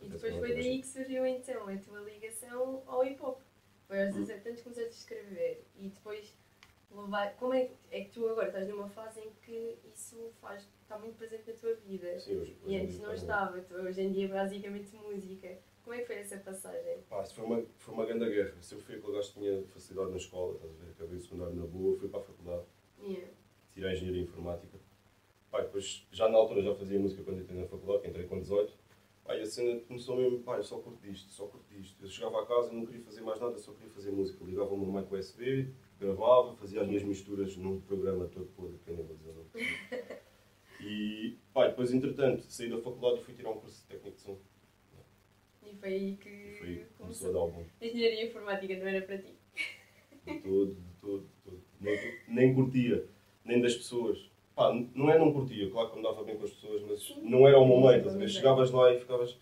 E 0.00 0.08
depois 0.08 0.36
foi 0.36 0.54
daí 0.54 0.80
que 0.80 0.86
surgiu 0.86 1.24
então 1.26 1.68
a 1.68 1.76
tua 1.78 2.00
ligação 2.00 2.82
ao 2.86 3.04
hip 3.04 3.22
hop. 3.22 3.40
Foi 3.86 4.02
aos 4.04 4.14
Hum. 4.14 4.20
17 4.24 4.48
anos 4.48 4.60
que 4.60 4.64
começaste 4.64 4.90
a 4.90 4.98
escrever 4.98 5.64
e 5.76 5.88
depois 5.88 6.36
levar. 6.90 7.34
Como 7.36 7.54
é, 7.54 7.66
que- 7.66 7.74
é 7.90 8.04
que 8.04 8.10
tu 8.10 8.28
agora 8.28 8.48
estás 8.48 8.68
numa 8.68 8.88
fase 8.88 9.20
em 9.20 9.30
que 9.42 9.78
isso 9.94 10.30
faz, 10.40 10.68
está 10.82 10.98
muito 10.98 11.16
presente 11.16 11.48
na 11.50 11.54
tua 11.56 11.74
vida? 11.76 12.18
Sim, 12.20 12.36
hoje, 12.38 12.56
E 12.62 12.64
hoje 12.66 12.74
em 12.74 12.80
antes 12.82 12.98
não 13.00 13.14
estava, 13.14 13.60
tu, 13.62 13.74
hoje 13.74 14.02
em 14.02 14.12
dia 14.12 14.26
é 14.26 14.28
basicamente 14.28 14.94
música. 14.96 15.58
Como 15.82 15.94
é 15.94 16.00
que 16.00 16.06
foi 16.06 16.16
essa 16.16 16.38
passagem? 16.38 16.98
Pá, 17.08 17.24
foi 17.24 17.44
uma, 17.44 17.62
foi 17.76 17.94
uma 17.94 18.06
grande 18.06 18.28
guerra. 18.30 18.54
Eu 18.56 18.62
sempre 18.62 18.84
fui 18.84 18.94
aquele 18.96 19.12
gajo 19.12 19.32
que 19.32 19.38
tinha 19.40 19.62
facilidade 19.66 20.10
na 20.10 20.16
escola, 20.16 20.54
estás 20.54 20.70
a 20.72 20.76
ver? 20.84 20.90
Acabei 20.92 21.16
o 21.16 21.20
secundário 21.20 21.54
na 21.54 21.66
boa, 21.66 21.98
fui 21.98 22.08
para 22.08 22.20
a 22.20 22.22
faculdade, 22.22 22.64
Yeah. 23.00 23.32
tirei 23.72 23.90
a 23.90 23.92
engenharia 23.92 24.22
informática. 24.22 24.78
Pá, 25.54 25.60
depois, 25.60 26.04
já 26.10 26.28
na 26.28 26.36
altura 26.36 26.62
já 26.62 26.74
fazia 26.74 26.98
música 26.98 27.22
quando 27.22 27.40
entrei 27.40 27.60
na 27.60 27.68
faculdade, 27.68 28.08
entrei 28.08 28.26
com 28.26 28.40
18. 28.40 28.76
Pá, 29.22 29.36
e 29.36 29.40
a 29.40 29.46
cena 29.46 29.78
começou 29.82 30.16
mesmo, 30.16 30.40
pá, 30.40 30.56
eu 30.56 30.64
só 30.64 30.78
curto 30.78 31.00
disto, 31.00 31.30
só 31.30 31.46
curto 31.46 31.72
disto. 31.72 32.04
Eu 32.04 32.08
chegava 32.08 32.42
a 32.42 32.44
casa, 32.44 32.72
não 32.72 32.84
queria 32.84 33.00
fazer 33.02 33.20
mais 33.20 33.38
nada, 33.38 33.56
só 33.56 33.70
queria 33.72 33.88
fazer 33.88 34.10
música. 34.10 34.44
Ligava 34.44 34.74
o 34.74 34.76
meu 34.76 34.92
mic 34.92 35.14
USB, 35.14 35.68
gravava, 36.00 36.56
fazia 36.56 36.80
as 36.80 36.88
minhas 36.88 37.04
misturas 37.04 37.56
num 37.56 37.80
programa 37.82 38.26
todo 38.26 38.46
podre, 38.46 38.80
que 38.84 38.90
eu 38.90 38.96
nem 38.96 39.06
vou 39.06 39.14
dizer. 39.14 40.24
E, 40.80 41.38
pá, 41.52 41.68
depois, 41.68 41.94
entretanto, 41.94 42.42
saí 42.48 42.68
da 42.68 42.78
faculdade 42.78 43.20
e 43.20 43.24
fui 43.24 43.34
tirar 43.34 43.50
um 43.50 43.60
curso 43.60 43.80
de 43.82 43.86
técnico 43.86 44.16
de 44.16 44.22
som. 44.22 44.38
E 45.62 45.76
foi 45.76 45.88
aí 45.88 46.10
E 46.10 46.16
que 46.16 46.56
foi, 46.58 46.86
começou 46.98 47.30
a 47.30 47.32
dar 47.32 47.52
bom. 47.52 47.64
Engenharia 47.80 48.26
informática 48.26 48.76
não 48.76 48.88
era 48.88 49.06
para 49.06 49.18
ti. 49.18 49.38
De 50.26 50.40
todo, 50.40 50.74
de 50.74 50.94
todo, 51.00 51.20
de 51.20 51.42
todo. 51.44 51.62
Nem, 51.80 52.18
nem 52.26 52.54
curtia, 52.56 53.08
nem 53.44 53.60
das 53.60 53.76
pessoas. 53.76 54.33
Pá, 54.54 54.72
não 54.72 55.10
é 55.10 55.18
não 55.18 55.32
curtia, 55.32 55.68
claro 55.70 55.90
que 55.90 55.96
me 55.96 56.02
dava 56.02 56.22
bem 56.22 56.36
com 56.36 56.44
as 56.44 56.50
pessoas, 56.52 56.82
mas 56.82 57.02
Sim. 57.02 57.28
não 57.28 57.46
era 57.48 57.58
o 57.58 57.66
meio, 57.66 57.96
estás 57.98 58.14
a 58.14 58.18
ver? 58.18 58.28
sim. 58.28 58.34
Chegavas 58.36 58.70
lá 58.70 58.92
e 58.92 59.00
ficavas, 59.00 59.36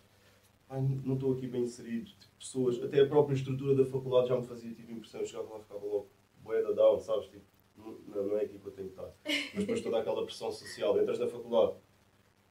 ai, 0.71 0.81
não 1.04 1.14
estou 1.14 1.35
aqui 1.35 1.47
bem 1.47 1.62
inserido. 1.64 2.07
Tipo, 2.19 2.35
pessoas, 2.38 2.83
até 2.83 3.00
a 3.00 3.07
própria 3.07 3.35
estrutura 3.35 3.75
da 3.75 3.85
faculdade 3.85 4.28
já 4.28 4.37
me 4.37 4.47
fazia 4.47 4.73
tipo 4.73 4.90
impressão, 4.90 5.21
eu 5.21 5.26
chegava 5.26 5.50
lá 5.52 5.59
e 5.59 5.62
ficava 5.62 5.85
logo, 5.85 6.09
boeda 6.42 6.75
down, 6.75 6.99
sabes? 6.99 7.26
Tipo, 7.28 7.45
não, 7.76 7.92
não, 8.09 8.26
não 8.28 8.38
é 8.38 8.45
aqui 8.45 8.59
que 8.59 8.66
eu 8.66 8.73
tenho 8.73 8.88
que 8.88 8.95
estar. 8.95 9.12
Mas 9.54 9.64
depois 9.64 9.81
toda 9.83 9.99
aquela 9.99 10.25
pressão 10.25 10.50
social, 10.50 10.99
entras 10.99 11.19
na 11.19 11.26
faculdade, 11.28 11.75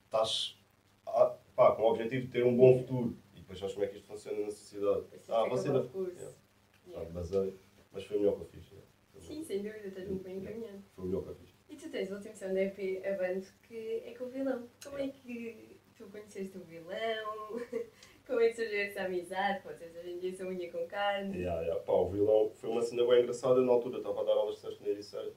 estás 0.05 0.57
ah, 1.07 1.35
pá, 1.55 1.75
com 1.75 1.81
o 1.81 1.89
objetivo 1.89 2.25
de 2.27 2.31
ter 2.31 2.45
um 2.45 2.55
bom 2.55 2.77
futuro. 2.77 3.17
E 3.35 3.39
depois 3.39 3.57
sabes 3.57 3.73
como 3.73 3.85
é 3.85 3.89
que 3.89 3.95
isto 3.97 4.07
funciona 4.07 4.39
na 4.39 4.51
sociedade. 4.51 5.01
Depois 5.01 5.29
Ah, 5.29 5.43
tive 5.43 5.49
que 5.49 5.49
você 5.57 5.69
acabar 5.69 5.79
da... 5.79 5.85
o 5.87 5.89
curso. 5.89 6.15
Yeah. 6.15 6.37
Yeah. 6.87 7.09
Ah, 7.09 7.13
basei, 7.13 7.55
mas 7.91 8.03
foi 8.03 8.17
o 8.17 8.19
melhor 8.19 8.35
que 8.35 8.41
eu 8.41 8.45
fiz. 8.45 8.71
Sim, 9.19 9.43
sem 9.43 9.57
dúvida, 9.63 9.87
estás 9.87 10.07
muito 10.07 10.23
bem 10.23 10.37
encaminhado. 10.37 10.83
Foi 10.95 11.05
o 11.05 11.07
melhor 11.07 11.23
que 11.23 11.29
eu 11.29 11.35
fiz. 11.35 11.50
Tu 11.81 11.89
tens 11.89 12.11
edição 12.11 12.53
da 12.53 12.61
EP 12.61 13.03
Avante, 13.03 13.47
que 13.63 14.03
é 14.05 14.13
com 14.13 14.25
o 14.25 14.29
vilão. 14.29 14.69
Como 14.83 14.99
é 14.99 15.07
que 15.07 15.79
tu 15.97 16.05
conheceste 16.11 16.55
o 16.55 16.61
vilão? 16.61 17.59
Como 18.27 18.39
é 18.39 18.49
que 18.49 18.53
surgiu 18.53 18.81
essa 18.81 19.01
amizade? 19.01 19.63
Vocês 19.63 19.95
hoje 19.95 20.11
em 20.11 20.19
dia 20.19 20.35
são 20.35 20.49
unha 20.49 20.71
com 20.71 20.85
carne. 20.85 21.35
Yeah, 21.35 21.59
yeah. 21.63 21.81
Pá, 21.83 21.93
o 21.93 22.11
vilão 22.11 22.51
foi 22.53 22.69
uma 22.69 22.83
cena 22.83 23.03
bem 23.07 23.23
engraçada. 23.23 23.61
Na 23.61 23.71
altura 23.71 23.97
estava 23.97 24.21
a 24.21 24.23
dar 24.23 24.33
aulas 24.33 24.57
de 24.57 24.61
surf 24.61 24.79
na 24.79 24.89
Ericeira. 24.89 25.33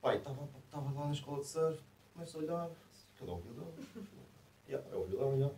Pai, 0.00 0.18
estava 0.18 0.92
lá 0.94 1.06
na 1.06 1.12
escola 1.12 1.40
de 1.40 1.46
surf, 1.48 1.82
começo 2.12 2.38
a 2.38 2.40
olhar, 2.40 2.70
cadê 3.18 3.30
o 3.32 3.38
vilão? 3.38 3.74
yeah, 4.68 4.88
é 4.92 4.96
o 4.96 5.02
vilão, 5.02 5.34
já. 5.40 5.50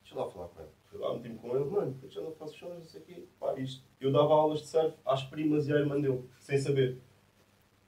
Deixa 0.00 0.14
eu 0.14 0.18
lá 0.18 0.30
falar 0.30 0.48
com 0.48 0.62
ele. 0.62 0.70
Fui 0.84 0.98
lá, 0.98 1.14
meti-me 1.14 1.38
com 1.38 1.54
ele, 1.54 1.66
mano, 1.66 1.92
porque 2.00 2.14
já 2.14 2.22
não 2.22 2.32
faço 2.32 2.56
shows, 2.56 2.74
não 2.74 2.84
sei 2.84 3.02
o 3.02 3.04
quê. 3.04 3.24
Pá, 3.38 3.54
isto. 3.58 3.84
Eu 4.00 4.10
dava 4.10 4.32
aulas 4.32 4.60
de 4.60 4.68
surf 4.68 4.96
às 5.04 5.24
primas 5.24 5.68
e 5.68 5.74
à 5.74 5.76
irmã 5.76 6.00
dele, 6.00 6.24
sem 6.40 6.56
saber. 6.56 6.98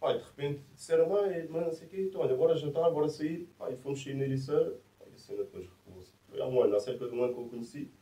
Pai, 0.01 0.17
de 0.17 0.25
repente 0.25 0.63
disseram, 0.75 1.15
ah, 1.15 1.31
é 1.31 1.41
irmã, 1.41 1.61
não 1.61 1.73
sei 1.73 1.87
o 1.87 1.91
quê, 1.91 2.01
então 2.09 2.23
olha, 2.23 2.35
bora 2.35 2.57
jantar, 2.57 2.91
bora 2.91 3.07
sair. 3.07 3.47
Pai, 3.59 3.77
fomos 3.77 4.03
sair 4.03 4.15
na 4.15 4.25
Ericeira. 4.25 4.81
Pá, 4.99 5.05
e 5.07 5.15
a 5.15 5.19
cena 5.19 5.45
depois 5.45 5.67
recolou-se. 5.67 6.13
Foi 6.27 6.41
há 6.41 6.47
um 6.47 6.63
ano, 6.63 6.75
há 6.75 6.81
cerca 6.81 7.07
de 7.07 7.15
um 7.15 7.23
ano 7.23 7.35
que 7.35 7.41
eu 7.41 7.45
o 7.45 7.51
conheci. 7.51 7.93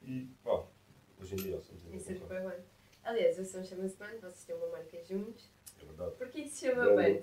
E, 0.00 0.26
pá, 0.42 0.64
hoje 1.20 1.34
em 1.34 1.36
dia 1.36 1.60
somos 1.60 1.84
amigos. 1.84 2.04
surgiu 2.06 2.26
bem 2.26 2.40
bem. 2.40 2.58
Aliás, 3.04 3.38
o 3.38 3.44
som 3.44 3.62
chama-se 3.62 3.96
Band, 3.98 4.18
vocês 4.22 4.44
têm 4.44 4.56
uma 4.56 4.68
marca 4.68 5.04
juntos. 5.04 5.50
É 5.82 5.84
verdade. 5.84 6.16
Porquê 6.16 6.42
que 6.44 6.48
se 6.48 6.66
chama 6.66 6.86
Band. 6.86 6.96
Band? 6.96 7.20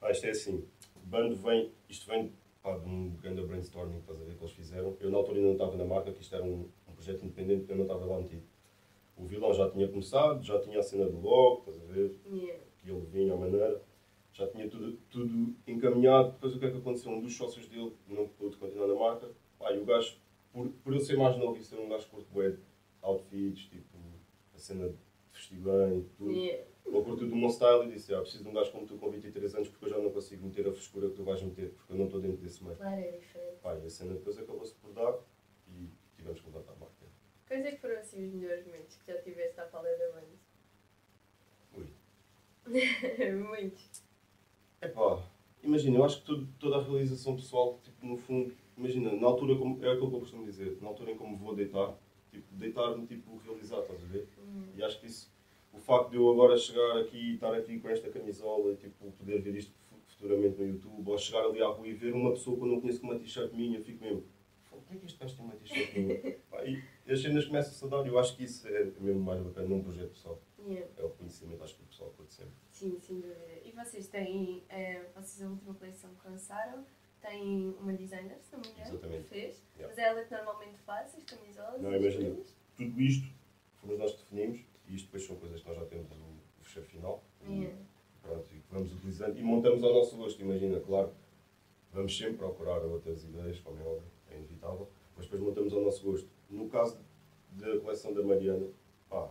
Ah, 0.00 0.12
isto 0.12 0.26
é 0.26 0.30
assim. 0.30 0.68
O 0.94 1.00
bando 1.00 1.34
vem, 1.34 1.72
isto 1.88 2.06
vem 2.06 2.32
pá, 2.62 2.78
de 2.78 2.86
um 2.86 3.16
grande 3.16 3.42
brainstorming, 3.42 3.98
estás 3.98 4.20
a 4.20 4.24
ver, 4.24 4.36
que 4.36 4.42
eles 4.44 4.54
fizeram. 4.54 4.96
Eu 5.00 5.10
na 5.10 5.18
altura 5.18 5.38
ainda 5.38 5.48
não 5.48 5.54
estava 5.54 5.76
na 5.76 5.84
marca, 5.84 6.12
que 6.12 6.22
isto 6.22 6.34
era 6.34 6.44
um, 6.44 6.70
um 6.86 6.92
projeto 6.94 7.24
independente, 7.24 7.68
eu 7.68 7.76
não 7.76 7.82
estava 7.82 8.06
lá 8.06 8.18
metido. 8.18 8.42
O 9.20 9.26
vilão 9.26 9.52
já 9.52 9.68
tinha 9.70 9.86
começado, 9.86 10.42
já 10.42 10.58
tinha 10.60 10.78
a 10.78 10.82
cena 10.82 11.04
do 11.06 11.20
logo, 11.20 11.58
estás 11.70 11.78
a 11.78 11.92
ver, 11.92 12.16
Yeah. 12.24 12.64
que 12.78 12.90
ele 12.90 13.00
vinha 13.06 13.34
à 13.34 13.36
maneira. 13.36 13.82
Já 14.32 14.46
tinha 14.46 14.66
tudo, 14.68 14.96
tudo 15.10 15.54
encaminhado. 15.66 16.32
Depois 16.32 16.54
o 16.54 16.58
que 16.58 16.64
é 16.64 16.70
que 16.70 16.78
aconteceu? 16.78 17.12
Um 17.12 17.20
dos 17.20 17.36
sócios 17.36 17.68
dele 17.68 17.92
não 18.08 18.26
pôde 18.28 18.56
continuar 18.56 18.86
na 18.86 18.94
marca. 18.94 19.28
Pá, 19.58 19.72
e 19.72 19.78
o 19.78 19.84
gajo, 19.84 20.16
por, 20.52 20.68
por 20.82 20.94
eu 20.94 21.00
ser 21.00 21.18
mais 21.18 21.36
novo 21.36 21.58
e 21.58 21.62
ser 21.62 21.76
um 21.78 21.88
gajo 21.88 22.08
curto 22.08 22.30
bué 22.32 22.50
de 22.50 22.58
outfits, 23.02 23.64
tipo, 23.68 23.98
a 24.54 24.58
cena 24.58 24.88
de 24.88 24.96
vestir 25.32 25.58
bem, 25.58 26.08
tudo. 26.16 26.30
Yeah. 26.32 26.64
Ele 26.86 27.02
curtiu 27.04 27.28
de 27.28 27.34
uma, 27.34 27.50
style 27.50 27.84
e 27.84 27.92
disse, 27.92 28.14
ah, 28.14 28.20
preciso 28.22 28.42
de 28.42 28.48
um 28.48 28.52
gajo 28.54 28.72
como 28.72 28.86
tu 28.86 28.96
com 28.96 29.10
23 29.10 29.54
anos 29.54 29.68
porque 29.68 29.84
eu 29.84 29.90
já 29.90 29.98
não 29.98 30.10
consigo 30.10 30.44
meter 30.46 30.66
a 30.66 30.72
frescura 30.72 31.08
que 31.10 31.14
tu 31.16 31.24
vais 31.24 31.42
meter, 31.42 31.70
porque 31.74 31.92
eu 31.92 31.96
não 31.98 32.06
estou 32.06 32.20
dentro 32.20 32.38
desse 32.38 32.64
meio. 32.64 32.76
Claro, 32.76 33.00
é 33.00 33.10
diferente. 33.18 33.56
Pá, 33.62 33.76
e 33.76 33.84
a 33.84 33.90
cena 33.90 34.14
depois 34.14 34.38
acabou-se 34.38 34.74
por 34.76 34.92
dar 34.92 35.14
e 35.68 35.90
tivemos 36.16 36.40
que 36.40 36.46
levantar 36.46 36.72
a 36.72 36.76
marca. 36.76 36.99
Quais 37.50 37.66
é 37.66 37.72
que 37.72 37.78
foram 37.80 37.98
assim 37.98 38.24
os 38.28 38.32
melhores 38.32 38.64
momentos 38.64 38.94
que 38.96 39.12
já 39.12 39.20
tiveste 39.22 39.58
à 39.58 39.66
fala 39.66 39.88
da 39.88 40.06
banda? 40.12 40.28
Ui. 41.76 41.88
Muitos. 43.48 44.04
É 44.80 44.86
pá, 44.86 45.20
imagina, 45.60 45.98
eu 45.98 46.04
acho 46.04 46.20
que 46.20 46.26
tudo, 46.26 46.46
toda 46.60 46.76
a 46.76 46.82
realização 46.84 47.34
pessoal, 47.34 47.80
tipo, 47.82 48.06
no 48.06 48.16
fundo, 48.16 48.54
imagina, 48.78 49.12
na 49.16 49.26
altura, 49.26 49.56
como, 49.56 49.84
é 49.84 49.90
aquilo 49.90 50.10
que 50.10 50.14
eu 50.14 50.20
costumo 50.20 50.44
dizer, 50.44 50.78
na 50.80 50.86
altura 50.86 51.10
em 51.10 51.16
como 51.16 51.36
vou 51.36 51.52
deitar, 51.56 51.98
tipo, 52.30 52.46
deitar-me, 52.54 53.04
tipo, 53.08 53.36
realizar, 53.38 53.80
estás 53.80 54.00
a 54.00 54.06
ver? 54.06 54.28
Hum. 54.38 54.68
E 54.76 54.82
acho 54.84 55.00
que 55.00 55.06
isso, 55.08 55.28
o 55.72 55.78
facto 55.80 56.10
de 56.10 56.18
eu 56.18 56.30
agora 56.30 56.56
chegar 56.56 56.98
aqui 56.98 57.16
e 57.32 57.34
estar 57.34 57.52
aqui 57.52 57.80
com 57.80 57.88
esta 57.88 58.08
camisola 58.10 58.72
e, 58.74 58.76
tipo, 58.76 59.10
poder 59.10 59.40
ver 59.42 59.56
isto 59.56 59.74
fu- 59.88 59.98
futuramente 60.06 60.56
no 60.56 60.68
YouTube, 60.68 61.10
ou 61.10 61.18
chegar 61.18 61.44
ali 61.44 61.60
à 61.60 61.66
rua 61.66 61.88
e 61.88 61.94
ver 61.94 62.14
uma 62.14 62.30
pessoa 62.30 62.56
que 62.56 62.62
eu 62.62 62.68
não 62.68 62.80
conheço 62.80 63.00
com 63.00 63.08
uma 63.08 63.18
t-shirt 63.18 63.52
minha, 63.52 63.80
eu 63.80 63.84
fico 63.84 64.04
mesmo, 64.04 64.24
"Fogo, 64.70 64.82
como 64.86 64.96
é 64.96 65.00
que 65.00 65.06
este 65.06 65.18
gajo 65.18 65.34
tem 65.36 65.44
uma 65.44 65.54
t-shirt 65.56 65.94
minha? 65.96 66.38
Pá, 66.48 66.64
e 66.64 66.82
as 67.12 67.20
cenas 67.22 67.44
começam 67.44 67.88
a 67.88 67.90
dar, 68.02 68.06
eu 68.06 68.18
acho 68.18 68.36
que 68.36 68.44
isso 68.44 68.66
é 68.68 68.84
mesmo 69.00 69.20
mais 69.22 69.40
bacana 69.42 69.68
num 69.68 69.82
projeto 69.82 70.10
pessoal. 70.10 70.40
Yeah. 70.66 70.86
É 70.96 71.04
o 71.04 71.10
conhecimento, 71.10 71.62
acho 71.64 71.74
que 71.76 71.82
o 71.82 71.86
pessoal 71.86 72.10
pode 72.16 72.32
sempre. 72.32 72.52
Sim, 72.72 72.98
sem 73.00 73.20
dúvida. 73.20 73.38
E 73.64 73.72
vocês 73.72 74.08
têm, 74.08 74.62
eh, 74.68 75.06
vocês 75.14 75.42
a 75.46 75.50
última 75.50 75.74
coleção 75.74 76.10
que 76.14 76.28
lançaram, 76.28 76.84
têm 77.20 77.74
uma 77.80 77.92
designer, 77.94 78.38
se 78.42 78.52
não 78.52 78.60
me 78.60 78.68
engano, 78.68 78.88
Exatamente. 78.90 79.22
que 79.24 79.28
fez, 79.28 79.62
Yeah. 79.76 79.88
mas 79.88 79.98
é 79.98 80.02
ela 80.08 80.24
que 80.24 80.34
normalmente 80.34 80.78
faz 80.80 81.14
as 81.16 81.24
camisolas 81.24 81.80
Não, 81.80 81.92
e 81.92 81.96
imagina. 81.98 82.36
Tudo 82.76 83.00
isto 83.00 83.26
fomos 83.80 83.98
nós 83.98 84.12
que 84.12 84.18
definimos 84.18 84.60
e 84.88 84.94
isto 84.94 85.06
depois 85.06 85.26
são 85.26 85.36
coisas 85.36 85.60
que 85.62 85.68
nós 85.68 85.78
já 85.78 85.86
temos 85.86 86.10
o, 86.12 86.40
fecheiro 86.62 86.88
final. 86.88 87.24
E, 87.42 87.52
Yeah. 87.62 87.78
pronto, 88.22 88.46
e 88.54 88.60
que 88.60 88.66
vamos 88.70 88.92
utilizando 88.92 89.38
e 89.38 89.42
montamos 89.42 89.82
ao 89.82 89.92
nosso 89.94 90.16
gosto. 90.16 90.40
Imagina, 90.40 90.78
claro, 90.80 91.12
vamos 91.92 92.16
sempre 92.16 92.36
procurar 92.36 92.80
outras 92.84 93.24
ideias, 93.24 93.58
como 93.60 93.78
é 93.80 93.82
óbvio, 93.82 94.10
é 94.30 94.36
inevitável, 94.36 94.88
mas 95.16 95.24
depois 95.26 95.42
montamos 95.42 95.72
ao 95.72 95.80
nosso 95.82 96.04
gosto. 96.04 96.28
No 96.50 96.68
caso 96.68 96.98
da 97.52 97.78
coleção 97.78 98.12
da 98.12 98.22
Mariana, 98.22 98.66
pá, 99.08 99.30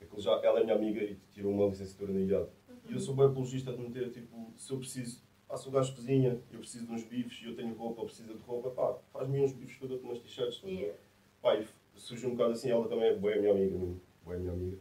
aquilo 0.00 0.20
já, 0.20 0.32
ela 0.42 0.60
é 0.60 0.64
minha 0.64 0.76
amiga 0.76 1.02
e 1.02 1.16
tirou 1.32 1.52
uma 1.52 1.66
licenciatura 1.66 2.12
na 2.12 2.20
IAD. 2.20 2.48
E 2.88 2.92
eu 2.92 3.00
sou 3.00 3.14
bem 3.14 3.26
apologista 3.26 3.72
de 3.72 3.80
meter, 3.80 4.10
tipo, 4.10 4.52
se 4.56 4.70
eu 4.70 4.78
preciso, 4.78 5.22
pá, 5.48 5.56
se 5.56 5.68
o 5.68 5.70
gajo 5.70 5.94
cozinha, 5.94 6.40
eu 6.52 6.58
preciso 6.58 6.86
de 6.86 6.92
uns 6.92 7.04
bifes 7.04 7.42
e 7.42 7.46
eu 7.46 7.56
tenho 7.56 7.74
roupa, 7.74 8.04
precisa 8.04 8.34
de 8.34 8.42
roupa, 8.42 8.70
pá, 8.70 8.98
faz-me 9.12 9.40
uns 9.40 9.52
bifes 9.52 9.76
que 9.76 9.84
eu 9.84 9.88
dou-te 9.88 10.04
umas 10.04 10.18
t-shirts. 10.18 10.62
Yeah. 10.62 10.98
Pá, 11.40 11.56
e 11.56 11.66
surgiu 11.94 12.28
um 12.28 12.32
bocado 12.32 12.52
assim, 12.52 12.70
ela 12.70 12.86
também 12.88 13.06
é 13.06 13.16
boa 13.16 13.34
minha 13.36 13.52
amiga, 13.52 13.78
mesmo, 13.78 14.00
boa 14.24 14.36
minha 14.36 14.52
amiga. 14.52 14.78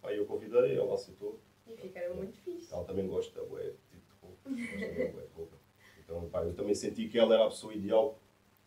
Pá, 0.00 0.12
eu 0.12 0.24
convidei, 0.24 0.78
ela 0.78 0.94
aceitou. 0.94 1.38
E 1.66 1.76
ficaram 1.76 2.16
muito 2.16 2.36
fixe. 2.38 2.72
Ela 2.72 2.84
também 2.84 3.06
gosta, 3.06 3.40
de 3.40 3.46
tipo 3.90 4.06
de 4.06 4.20
roupa. 4.22 4.50
Gosta 4.50 5.28
de 5.28 5.34
roupa. 5.34 5.56
Então, 6.02 6.28
pá, 6.30 6.44
eu 6.44 6.54
também 6.54 6.74
senti 6.74 7.08
que 7.08 7.18
ela 7.18 7.34
era 7.34 7.44
a 7.44 7.48
pessoa 7.48 7.74
ideal 7.74 8.18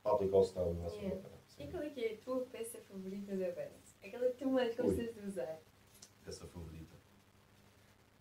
para 0.03 0.13
aplicar 0.13 0.37
o 0.37 0.43
style 0.43 0.73
na 0.75 0.89
sua 0.89 1.01
Yeah. 1.01 1.32
Qual 1.71 1.83
é 1.83 1.89
que 1.89 2.03
é 2.03 2.13
a 2.13 2.17
tua 2.17 2.41
peça 2.45 2.79
favorita 2.81 3.35
da 3.35 3.47
banda? 3.49 3.71
Aquela 4.03 4.27
que 4.29 4.37
tu 4.37 4.49
mais 4.49 4.75
gostas 4.75 5.13
de 5.13 5.19
usar? 5.27 5.59
Essa 6.25 6.45
favorita. 6.47 6.95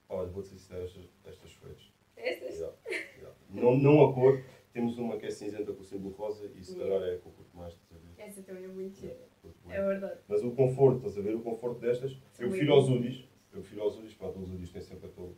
Olha, 0.08 0.28
vou-te 0.28 0.48
sincero, 0.48 0.84
estas, 0.84 1.08
estas 1.24 1.50
suetes. 1.52 1.92
Estas? 2.16 2.54
Yeah, 2.56 2.76
yeah. 3.16 3.36
Não, 3.48 3.76
não 3.76 4.04
a 4.04 4.12
cor, 4.14 4.42
temos 4.72 4.98
uma 4.98 5.16
que 5.16 5.26
é 5.26 5.30
cinzenta 5.30 5.72
com 5.72 5.80
o 5.80 5.84
símbolo 5.84 6.14
rosa 6.14 6.46
e 6.54 6.62
se 6.62 6.72
Yeah. 6.76 6.94
calhar 6.94 7.08
é 7.08 7.14
a 7.16 7.18
que 7.18 7.26
eu 7.26 7.32
curto 7.32 7.56
mais, 7.56 7.72
estás 7.74 8.02
a 8.04 8.08
ver? 8.08 8.22
Essa 8.22 8.42
também 8.42 8.64
é 8.64 8.68
muito 8.68 8.94
gira. 8.98 9.28
Curto 9.40 9.58
bué. 9.64 9.76
É 9.76 9.82
verdade. 9.82 10.20
Mas 10.28 10.42
o 10.44 10.50
conforto, 10.52 10.96
estás 10.98 11.18
a 11.18 11.22
ver? 11.22 11.34
O 11.34 11.40
conforto 11.40 11.80
destas, 11.80 12.12
eu 12.38 12.48
prefiro 12.50 12.72
aos 12.74 12.88
UDIs. 12.88 13.24
Eu 13.52 13.60
prefiro 13.60 13.82
aos 13.82 13.96
UDIs, 13.96 14.14
pronto, 14.14 14.38
os 14.38 14.50
UDIs 14.50 14.70
têm 14.70 14.82
sempre 14.82 15.06
aquele 15.08 15.34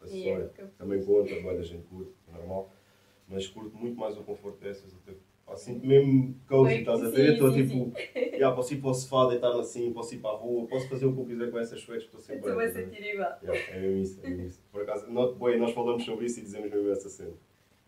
é 0.00 0.04
acessório. 0.04 0.50
eu 0.58 0.68
Também 0.70 1.04
conta, 1.04 1.40
vai 1.40 1.56
da 1.56 1.62
gente 1.62 1.86
curte, 1.86 2.12
normal. 2.30 2.70
Mas 3.28 3.46
curto 3.46 3.76
muito 3.76 3.98
mais 3.98 4.16
o 4.18 4.22
conforto 4.24 4.58
dessas, 4.60 4.94
até 4.94 5.12
pá, 5.12 5.18
sinto 5.56 5.86
mesmo 5.86 6.34
cozy, 6.46 6.76
estás 6.76 7.02
a 7.02 7.10
ver? 7.10 7.34
Estou 7.34 7.52
tipo, 7.52 7.92
yeah, 8.16 8.54
posso 8.54 8.74
ir 8.74 8.80
para 8.80 8.90
o 8.90 8.94
sofá, 8.94 9.28
deitar-me 9.28 9.60
assim, 9.60 9.92
posso 9.92 10.14
ir 10.14 10.18
para 10.18 10.30
a 10.30 10.38
rua, 10.38 10.66
posso 10.66 10.88
fazer 10.88 11.06
o 11.06 11.14
que 11.14 11.20
eu 11.20 11.26
quiser 11.26 11.50
com 11.50 11.58
essas 11.58 11.80
suetes, 11.80 12.06
estou 12.06 12.20
sempre 12.20 12.48
estou 12.48 12.60
a 12.60 12.68
sentir 12.68 13.14
igual. 13.14 13.38
Yeah, 13.42 13.60
é 13.70 13.80
mesmo 13.80 14.02
isso, 14.02 14.20
é 14.22 14.28
mesmo 14.28 14.46
isso. 14.46 14.62
Por 14.72 14.82
acaso, 14.82 15.10
not, 15.10 15.38
bem, 15.38 15.58
nós 15.58 15.72
falamos 15.72 16.04
sobre 16.04 16.26
isso 16.26 16.40
e 16.40 16.42
dizemos 16.42 16.70
mesmo 16.70 16.90
essa 16.90 17.08
cena. 17.08 17.34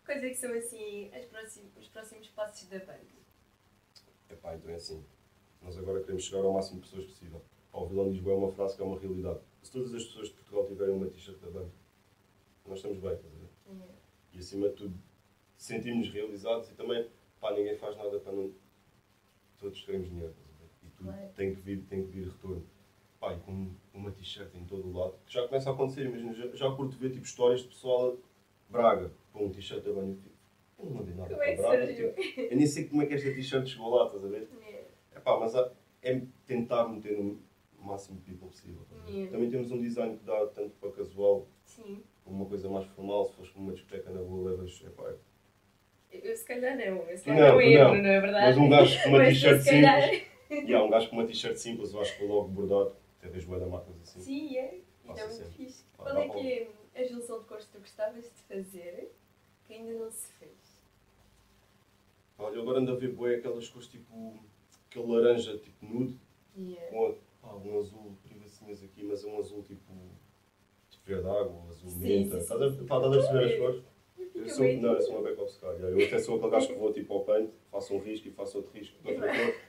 Quais 0.05 0.23
é 0.23 0.29
que 0.29 0.37
são 0.37 0.53
assim 0.53 1.11
as 1.13 1.25
próximos, 1.25 1.77
os 1.77 1.89
próximos 1.89 2.29
passos 2.29 2.69
da 2.69 2.79
banda? 2.79 3.01
Epá, 4.31 4.55
então 4.55 4.71
é 4.71 4.75
assim. 4.75 5.03
Nós 5.63 5.77
agora 5.79 6.01
queremos 6.01 6.25
chegar 6.25 6.45
ao 6.45 6.53
máximo 6.53 6.81
de 6.81 6.89
pessoas 6.89 7.07
possível. 7.07 7.43
Pá, 7.73 7.81
o 7.81 7.87
vilão 7.87 8.05
de 8.07 8.13
Lisboa 8.13 8.35
é 8.35 8.39
uma 8.39 8.53
frase 8.53 8.77
que 8.77 8.83
é 8.83 8.85
uma 8.85 8.99
realidade. 8.99 9.41
Se 9.63 9.73
todas 9.73 9.93
as 9.93 10.05
pessoas 10.05 10.29
de 10.29 10.35
Portugal 10.35 10.67
tiverem 10.67 10.95
uma 10.95 11.07
t-shirt 11.07 11.39
da 11.41 11.51
banda, 11.51 11.73
nós 12.67 12.79
estamos 12.79 12.99
bem, 12.99 13.13
estás 13.13 13.33
a 13.35 13.37
ver? 13.37 13.49
E 14.33 14.39
acima 14.39 14.69
de 14.69 14.75
tudo, 14.75 14.95
sentimos 15.57 16.09
realizados 16.11 16.71
e 16.71 16.75
também, 16.75 17.09
pá, 17.47 17.53
ninguém 17.55 17.77
faz 17.77 17.97
nada 17.97 18.19
para 18.19 18.33
não. 18.33 18.53
Todos 19.59 19.81
queremos 19.85 20.09
dinheiro, 20.09 20.33
a? 20.35 20.87
E 20.87 20.91
tudo 20.91 21.13
Claro. 21.13 21.33
tem, 21.35 21.55
que 21.55 21.61
vir, 21.61 21.83
tem 21.85 22.05
que 22.05 22.11
vir 22.11 22.29
retorno. 22.29 22.67
Pá, 23.21 23.33
e 23.35 23.39
com 23.41 23.71
uma 23.95 24.11
t-shirt 24.11 24.55
em 24.55 24.65
todo 24.65 24.87
o 24.89 24.93
lado, 24.99 25.15
que 25.27 25.33
já 25.33 25.47
começa 25.47 25.71
a 25.71 25.73
acontecer, 25.73 26.05
imagina, 26.07 26.33
já, 26.35 26.47
já 26.55 26.71
curto 26.73 26.97
ver 26.99 27.11
tipo, 27.11 27.25
histórias 27.25 27.61
de 27.63 27.69
pessoal 27.69 28.19
Braga, 28.69 29.13
com 29.33 29.47
um 29.47 29.51
t-shirt 29.51 29.83
da. 29.85 29.91
Eu 29.91 30.17
fico, 30.17 30.35
eu 30.79 30.85
não 30.87 30.93
mandei 30.97 31.15
nada 31.15 31.31
Como 31.31 31.43
é 31.43 31.57
Braga. 31.57 31.87
tipo, 31.95 32.41
eu 32.41 32.57
nem 32.57 32.67
sei 32.67 32.89
como 32.89 33.03
é 33.03 33.07
que 33.07 33.15
esta 33.15 33.33
t-shirt 33.33 33.67
chegou 33.67 33.95
lá, 33.95 34.07
estás 34.07 34.25
a 34.25 34.29
ver? 34.29 34.49
É. 34.63 34.87
Epá, 35.17 35.39
mas 35.41 35.55
há- 35.55 35.73
é 36.03 36.21
tentar 36.45 36.89
meter 36.89 37.17
no 37.19 37.41
máximo 37.81 38.19
de 38.19 38.25
people 38.25 38.49
possível. 38.49 38.83
a? 38.91 39.09
Yeah. 39.11 39.31
Também 39.33 39.51
temos 39.51 39.71
um 39.71 39.81
design 39.81 40.17
que 40.19 40.25
dá 40.25 40.47
tanto 40.49 40.75
para 40.81 40.91
casual 40.93 41.49
Sim. 41.65 42.03
uma 42.27 42.45
coisa 42.45 42.69
mais 42.69 42.87
formal. 42.89 43.25
Se 43.27 43.33
fores 43.37 43.51
com 43.53 43.61
uma 43.61 43.73
discoteca 43.73 44.11
na 44.11 44.21
boa, 44.23 44.51
levas. 44.51 44.85
É- 44.85 45.17
Eu 46.23 46.37
se 46.37 46.45
calhar 46.45 46.77
não, 46.77 46.85
eu 47.09 47.17
se 47.19 47.25
calhar 47.25 47.49
não, 47.49 47.55
não, 47.55 47.61
entro, 47.61 47.85
não. 47.95 48.03
não 48.03 48.11
é 48.11 48.21
verdade? 48.21 48.47
mas 48.47 48.57
um 48.59 48.69
gajo 48.69 49.03
com 49.03 49.09
uma 49.11 49.25
t-shirt 49.25 49.65
calhar- 49.65 50.03
simples. 50.11 50.37
E 50.69 50.75
há 50.75 50.83
um 50.85 50.91
gajo 50.91 51.11
com 51.11 51.17
uma 51.17 51.27
t-shirt 51.27 51.57
simples, 51.57 51.93
eu 51.93 52.01
acho 52.01 52.17
que 52.17 52.25
logo 52.25 52.49
bordado. 52.49 52.95
Até 53.19 53.29
vejo 53.29 53.49
bué 53.49 53.59
da 53.59 53.67
marcas 53.67 53.95
assim. 54.03 54.21
Sim, 54.21 54.57
é. 54.57 54.75
E 55.05 55.11
é 55.21 55.27
muito 55.27 55.45
fixe. 55.53 55.85
Qual 55.97 56.17
é 56.17 56.29
que 56.29 56.69
é 56.95 57.03
a 57.03 57.05
junção 57.05 57.41
de 57.41 57.47
cores 57.47 57.65
que 57.67 57.73
tu 57.73 57.79
gostavas 57.81 58.25
de 58.25 58.31
fazer 58.55 59.13
que 59.67 59.75
ainda 59.75 59.93
não 59.95 60.11
se 60.11 60.29
fez? 60.35 60.53
Olha, 62.39 62.61
agora 62.61 62.79
ando 62.79 62.93
a 62.93 62.97
ver 62.97 63.13
bué 63.13 63.37
aquelas 63.37 63.69
cores 63.69 63.89
tipo. 63.89 64.35
aquele 64.91 65.07
laranja 65.13 65.57
tipo 65.59 65.85
nude, 65.87 66.17
Yeah. 66.59 66.91
com 66.91 67.07
a- 67.09 67.15
pá, 67.43 67.55
um 67.57 67.79
azul, 67.81 68.17
privacinhas 68.27 68.83
aqui, 68.83 69.03
mas 69.03 69.25
um 69.25 69.39
azul 69.39 69.63
tipo. 69.63 69.93
tipo 70.91 71.05
verde 71.07 71.27
água, 71.29 71.53
um 71.65 71.69
azul 71.69 71.91
Sim, 71.91 71.99
menta. 72.25 72.39
estás 72.39 72.63
a 72.63 72.71
perceber 73.11 73.45
as 73.45 73.59
cores? 73.59 73.83
Eu 74.35 74.49
sou, 74.49 74.65
não, 74.75 74.93
eu 74.95 75.01
sou 75.03 75.15
uma 75.15 75.23
back 75.23 75.41
of 75.41 75.51
sky. 75.53 75.67
Eu 75.81 76.07
até 76.07 76.19
sou 76.19 76.37
aquele 76.37 76.51
gajo 76.53 76.69
que 76.69 76.75
vou 76.75 76.93
tipo 76.93 77.15
ao 77.15 77.25
paint, 77.25 77.51
faço 77.71 77.95
um 77.95 77.99
risco 77.99 78.29
e 78.29 78.31
faço 78.31 78.59
outro 78.59 78.73
risco 78.73 78.97
de 79.03 79.13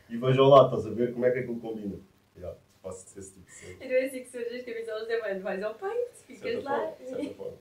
e 0.10 0.18
vejo 0.18 0.42
ao 0.44 0.50
lado, 0.50 0.66
estás 0.78 0.92
a 0.92 0.96
ver 0.96 1.14
como 1.14 1.26
é 1.26 1.32
que 1.32 1.40
aquilo 1.40 1.60
combina. 1.60 2.00
Yeah, 2.36 2.58
faço 2.82 3.18
esse 3.20 3.34
tipo 3.34 3.46
de 3.46 3.52
cena. 3.52 3.74
Então 3.76 3.98
é 3.98 4.06
assim 4.06 4.24
que 4.24 4.30
surgem 4.30 4.58
as 4.60 4.66
camisolas 4.66 5.08
da 5.08 5.20
banda. 5.22 5.40
Vais 5.40 5.64
ao 5.64 5.74
De 5.74 5.80
ficas 6.26 6.64
lá. 6.64 6.80
forma, 6.80 6.96
de 6.98 7.06
certa 7.08 7.34
forma. 7.34 7.58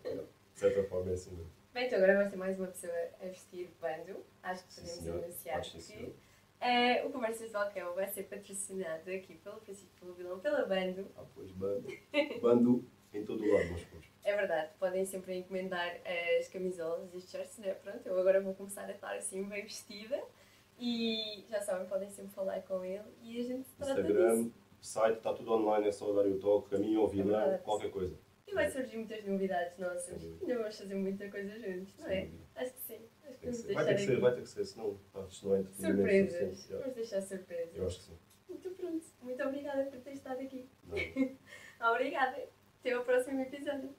De 0.54 0.58
certa 0.60 0.84
forma 0.84 1.10
é 1.10 1.14
assim 1.14 1.30
mesmo. 1.30 1.50
Bem, 1.74 1.86
então 1.86 1.98
agora 1.98 2.14
vais 2.16 2.30
ter 2.30 2.36
mais 2.36 2.58
uma 2.58 2.68
pessoa 2.68 2.92
a 3.20 3.26
vestir 3.26 3.68
bando. 3.80 4.24
Acho 4.42 4.64
que 4.66 4.72
Sim, 4.72 4.80
podemos 4.80 5.02
senhor. 5.04 5.24
anunciar 5.24 5.58
Acho 5.58 5.72
que 5.72 5.82
sim, 5.82 6.12
eh, 6.60 7.04
o 7.04 7.10
Conversas 7.10 7.46
de 7.48 7.52
Balcão 7.52 7.94
vai 7.94 8.06
ser 8.08 8.22
patrocinado 8.24 9.10
aqui 9.10 9.34
pelo 9.34 9.60
Francisco 9.60 9.90
pelo 10.00 10.14
Vilão, 10.14 10.38
pela 10.40 10.64
Bando. 10.64 11.06
Ah, 11.16 11.24
pois, 11.34 11.50
bando. 11.52 11.86
Bando 12.40 12.84
em 13.12 13.24
todo 13.24 13.44
o 13.44 13.52
lado, 13.52 13.66
meus 13.68 13.84
putos. 13.84 14.08
É 14.26 14.34
verdade, 14.34 14.70
podem 14.80 15.04
sempre 15.04 15.36
encomendar 15.36 16.00
as 16.38 16.48
camisolas 16.48 17.14
e 17.14 17.16
os 17.16 17.30
shirts, 17.30 17.58
né? 17.58 17.74
Pronto, 17.74 18.04
eu 18.04 18.18
agora 18.18 18.40
vou 18.40 18.54
começar 18.54 18.84
a 18.84 18.90
estar 18.90 19.14
assim 19.14 19.44
bem 19.44 19.62
vestida 19.62 20.20
e 20.76 21.44
já 21.48 21.60
sabem, 21.60 21.86
podem 21.86 22.10
sempre 22.10 22.32
falar 22.32 22.60
com 22.62 22.84
ele 22.84 23.04
e 23.22 23.40
a 23.40 23.44
gente 23.44 23.68
trata 23.78 24.02
disso. 24.02 24.12
Instagram, 24.12 24.50
site, 24.80 25.18
está 25.18 25.32
tudo 25.32 25.52
online, 25.52 25.86
é 25.86 25.92
só 25.92 26.12
dar 26.12 26.26
o 26.26 26.40
toque, 26.40 26.70
caminho 26.70 27.02
ou 27.02 27.08
vilão, 27.08 27.38
verdade. 27.38 27.62
qualquer 27.62 27.88
coisa. 27.92 28.18
E 28.48 28.52
vai 28.52 28.68
surgir 28.68 28.96
muitas 28.96 29.24
novidades 29.24 29.78
nossas. 29.78 30.20
Ainda 30.40 30.58
vamos 30.58 30.76
fazer 30.76 30.94
muita 30.96 31.30
coisa 31.30 31.58
juntos, 31.60 31.96
não 31.98 32.08
é? 32.08 32.28
Acho 32.56 32.72
que 32.72 32.80
sim. 32.80 33.08
Acho 33.28 33.38
que. 33.38 33.74
Vai 33.74 33.84
ter 33.86 33.94
que 33.94 34.00
ser, 34.00 34.20
vai 34.20 34.34
ter 34.34 34.42
que 34.42 34.48
ser, 34.48 34.64
senão 34.64 35.00
pá, 35.12 35.24
isto 35.28 35.48
não 35.48 35.54
é 35.54 35.62
surpresas. 35.62 36.66
Vamos 36.68 36.94
deixar 36.96 37.22
surpresas. 37.22 37.76
Eu 37.76 37.86
acho 37.86 37.98
que 37.98 38.04
sim. 38.06 38.18
Muito 38.48 38.70
pronto. 38.70 39.06
Muito 39.22 39.42
obrigada 39.44 39.84
por 39.84 40.00
ter 40.00 40.12
estado 40.14 40.40
aqui. 40.40 40.68
Obrigada. 41.80 42.42
Até 42.80 42.92
ao 42.92 43.04
próximo 43.04 43.40
episódio. 43.40 43.94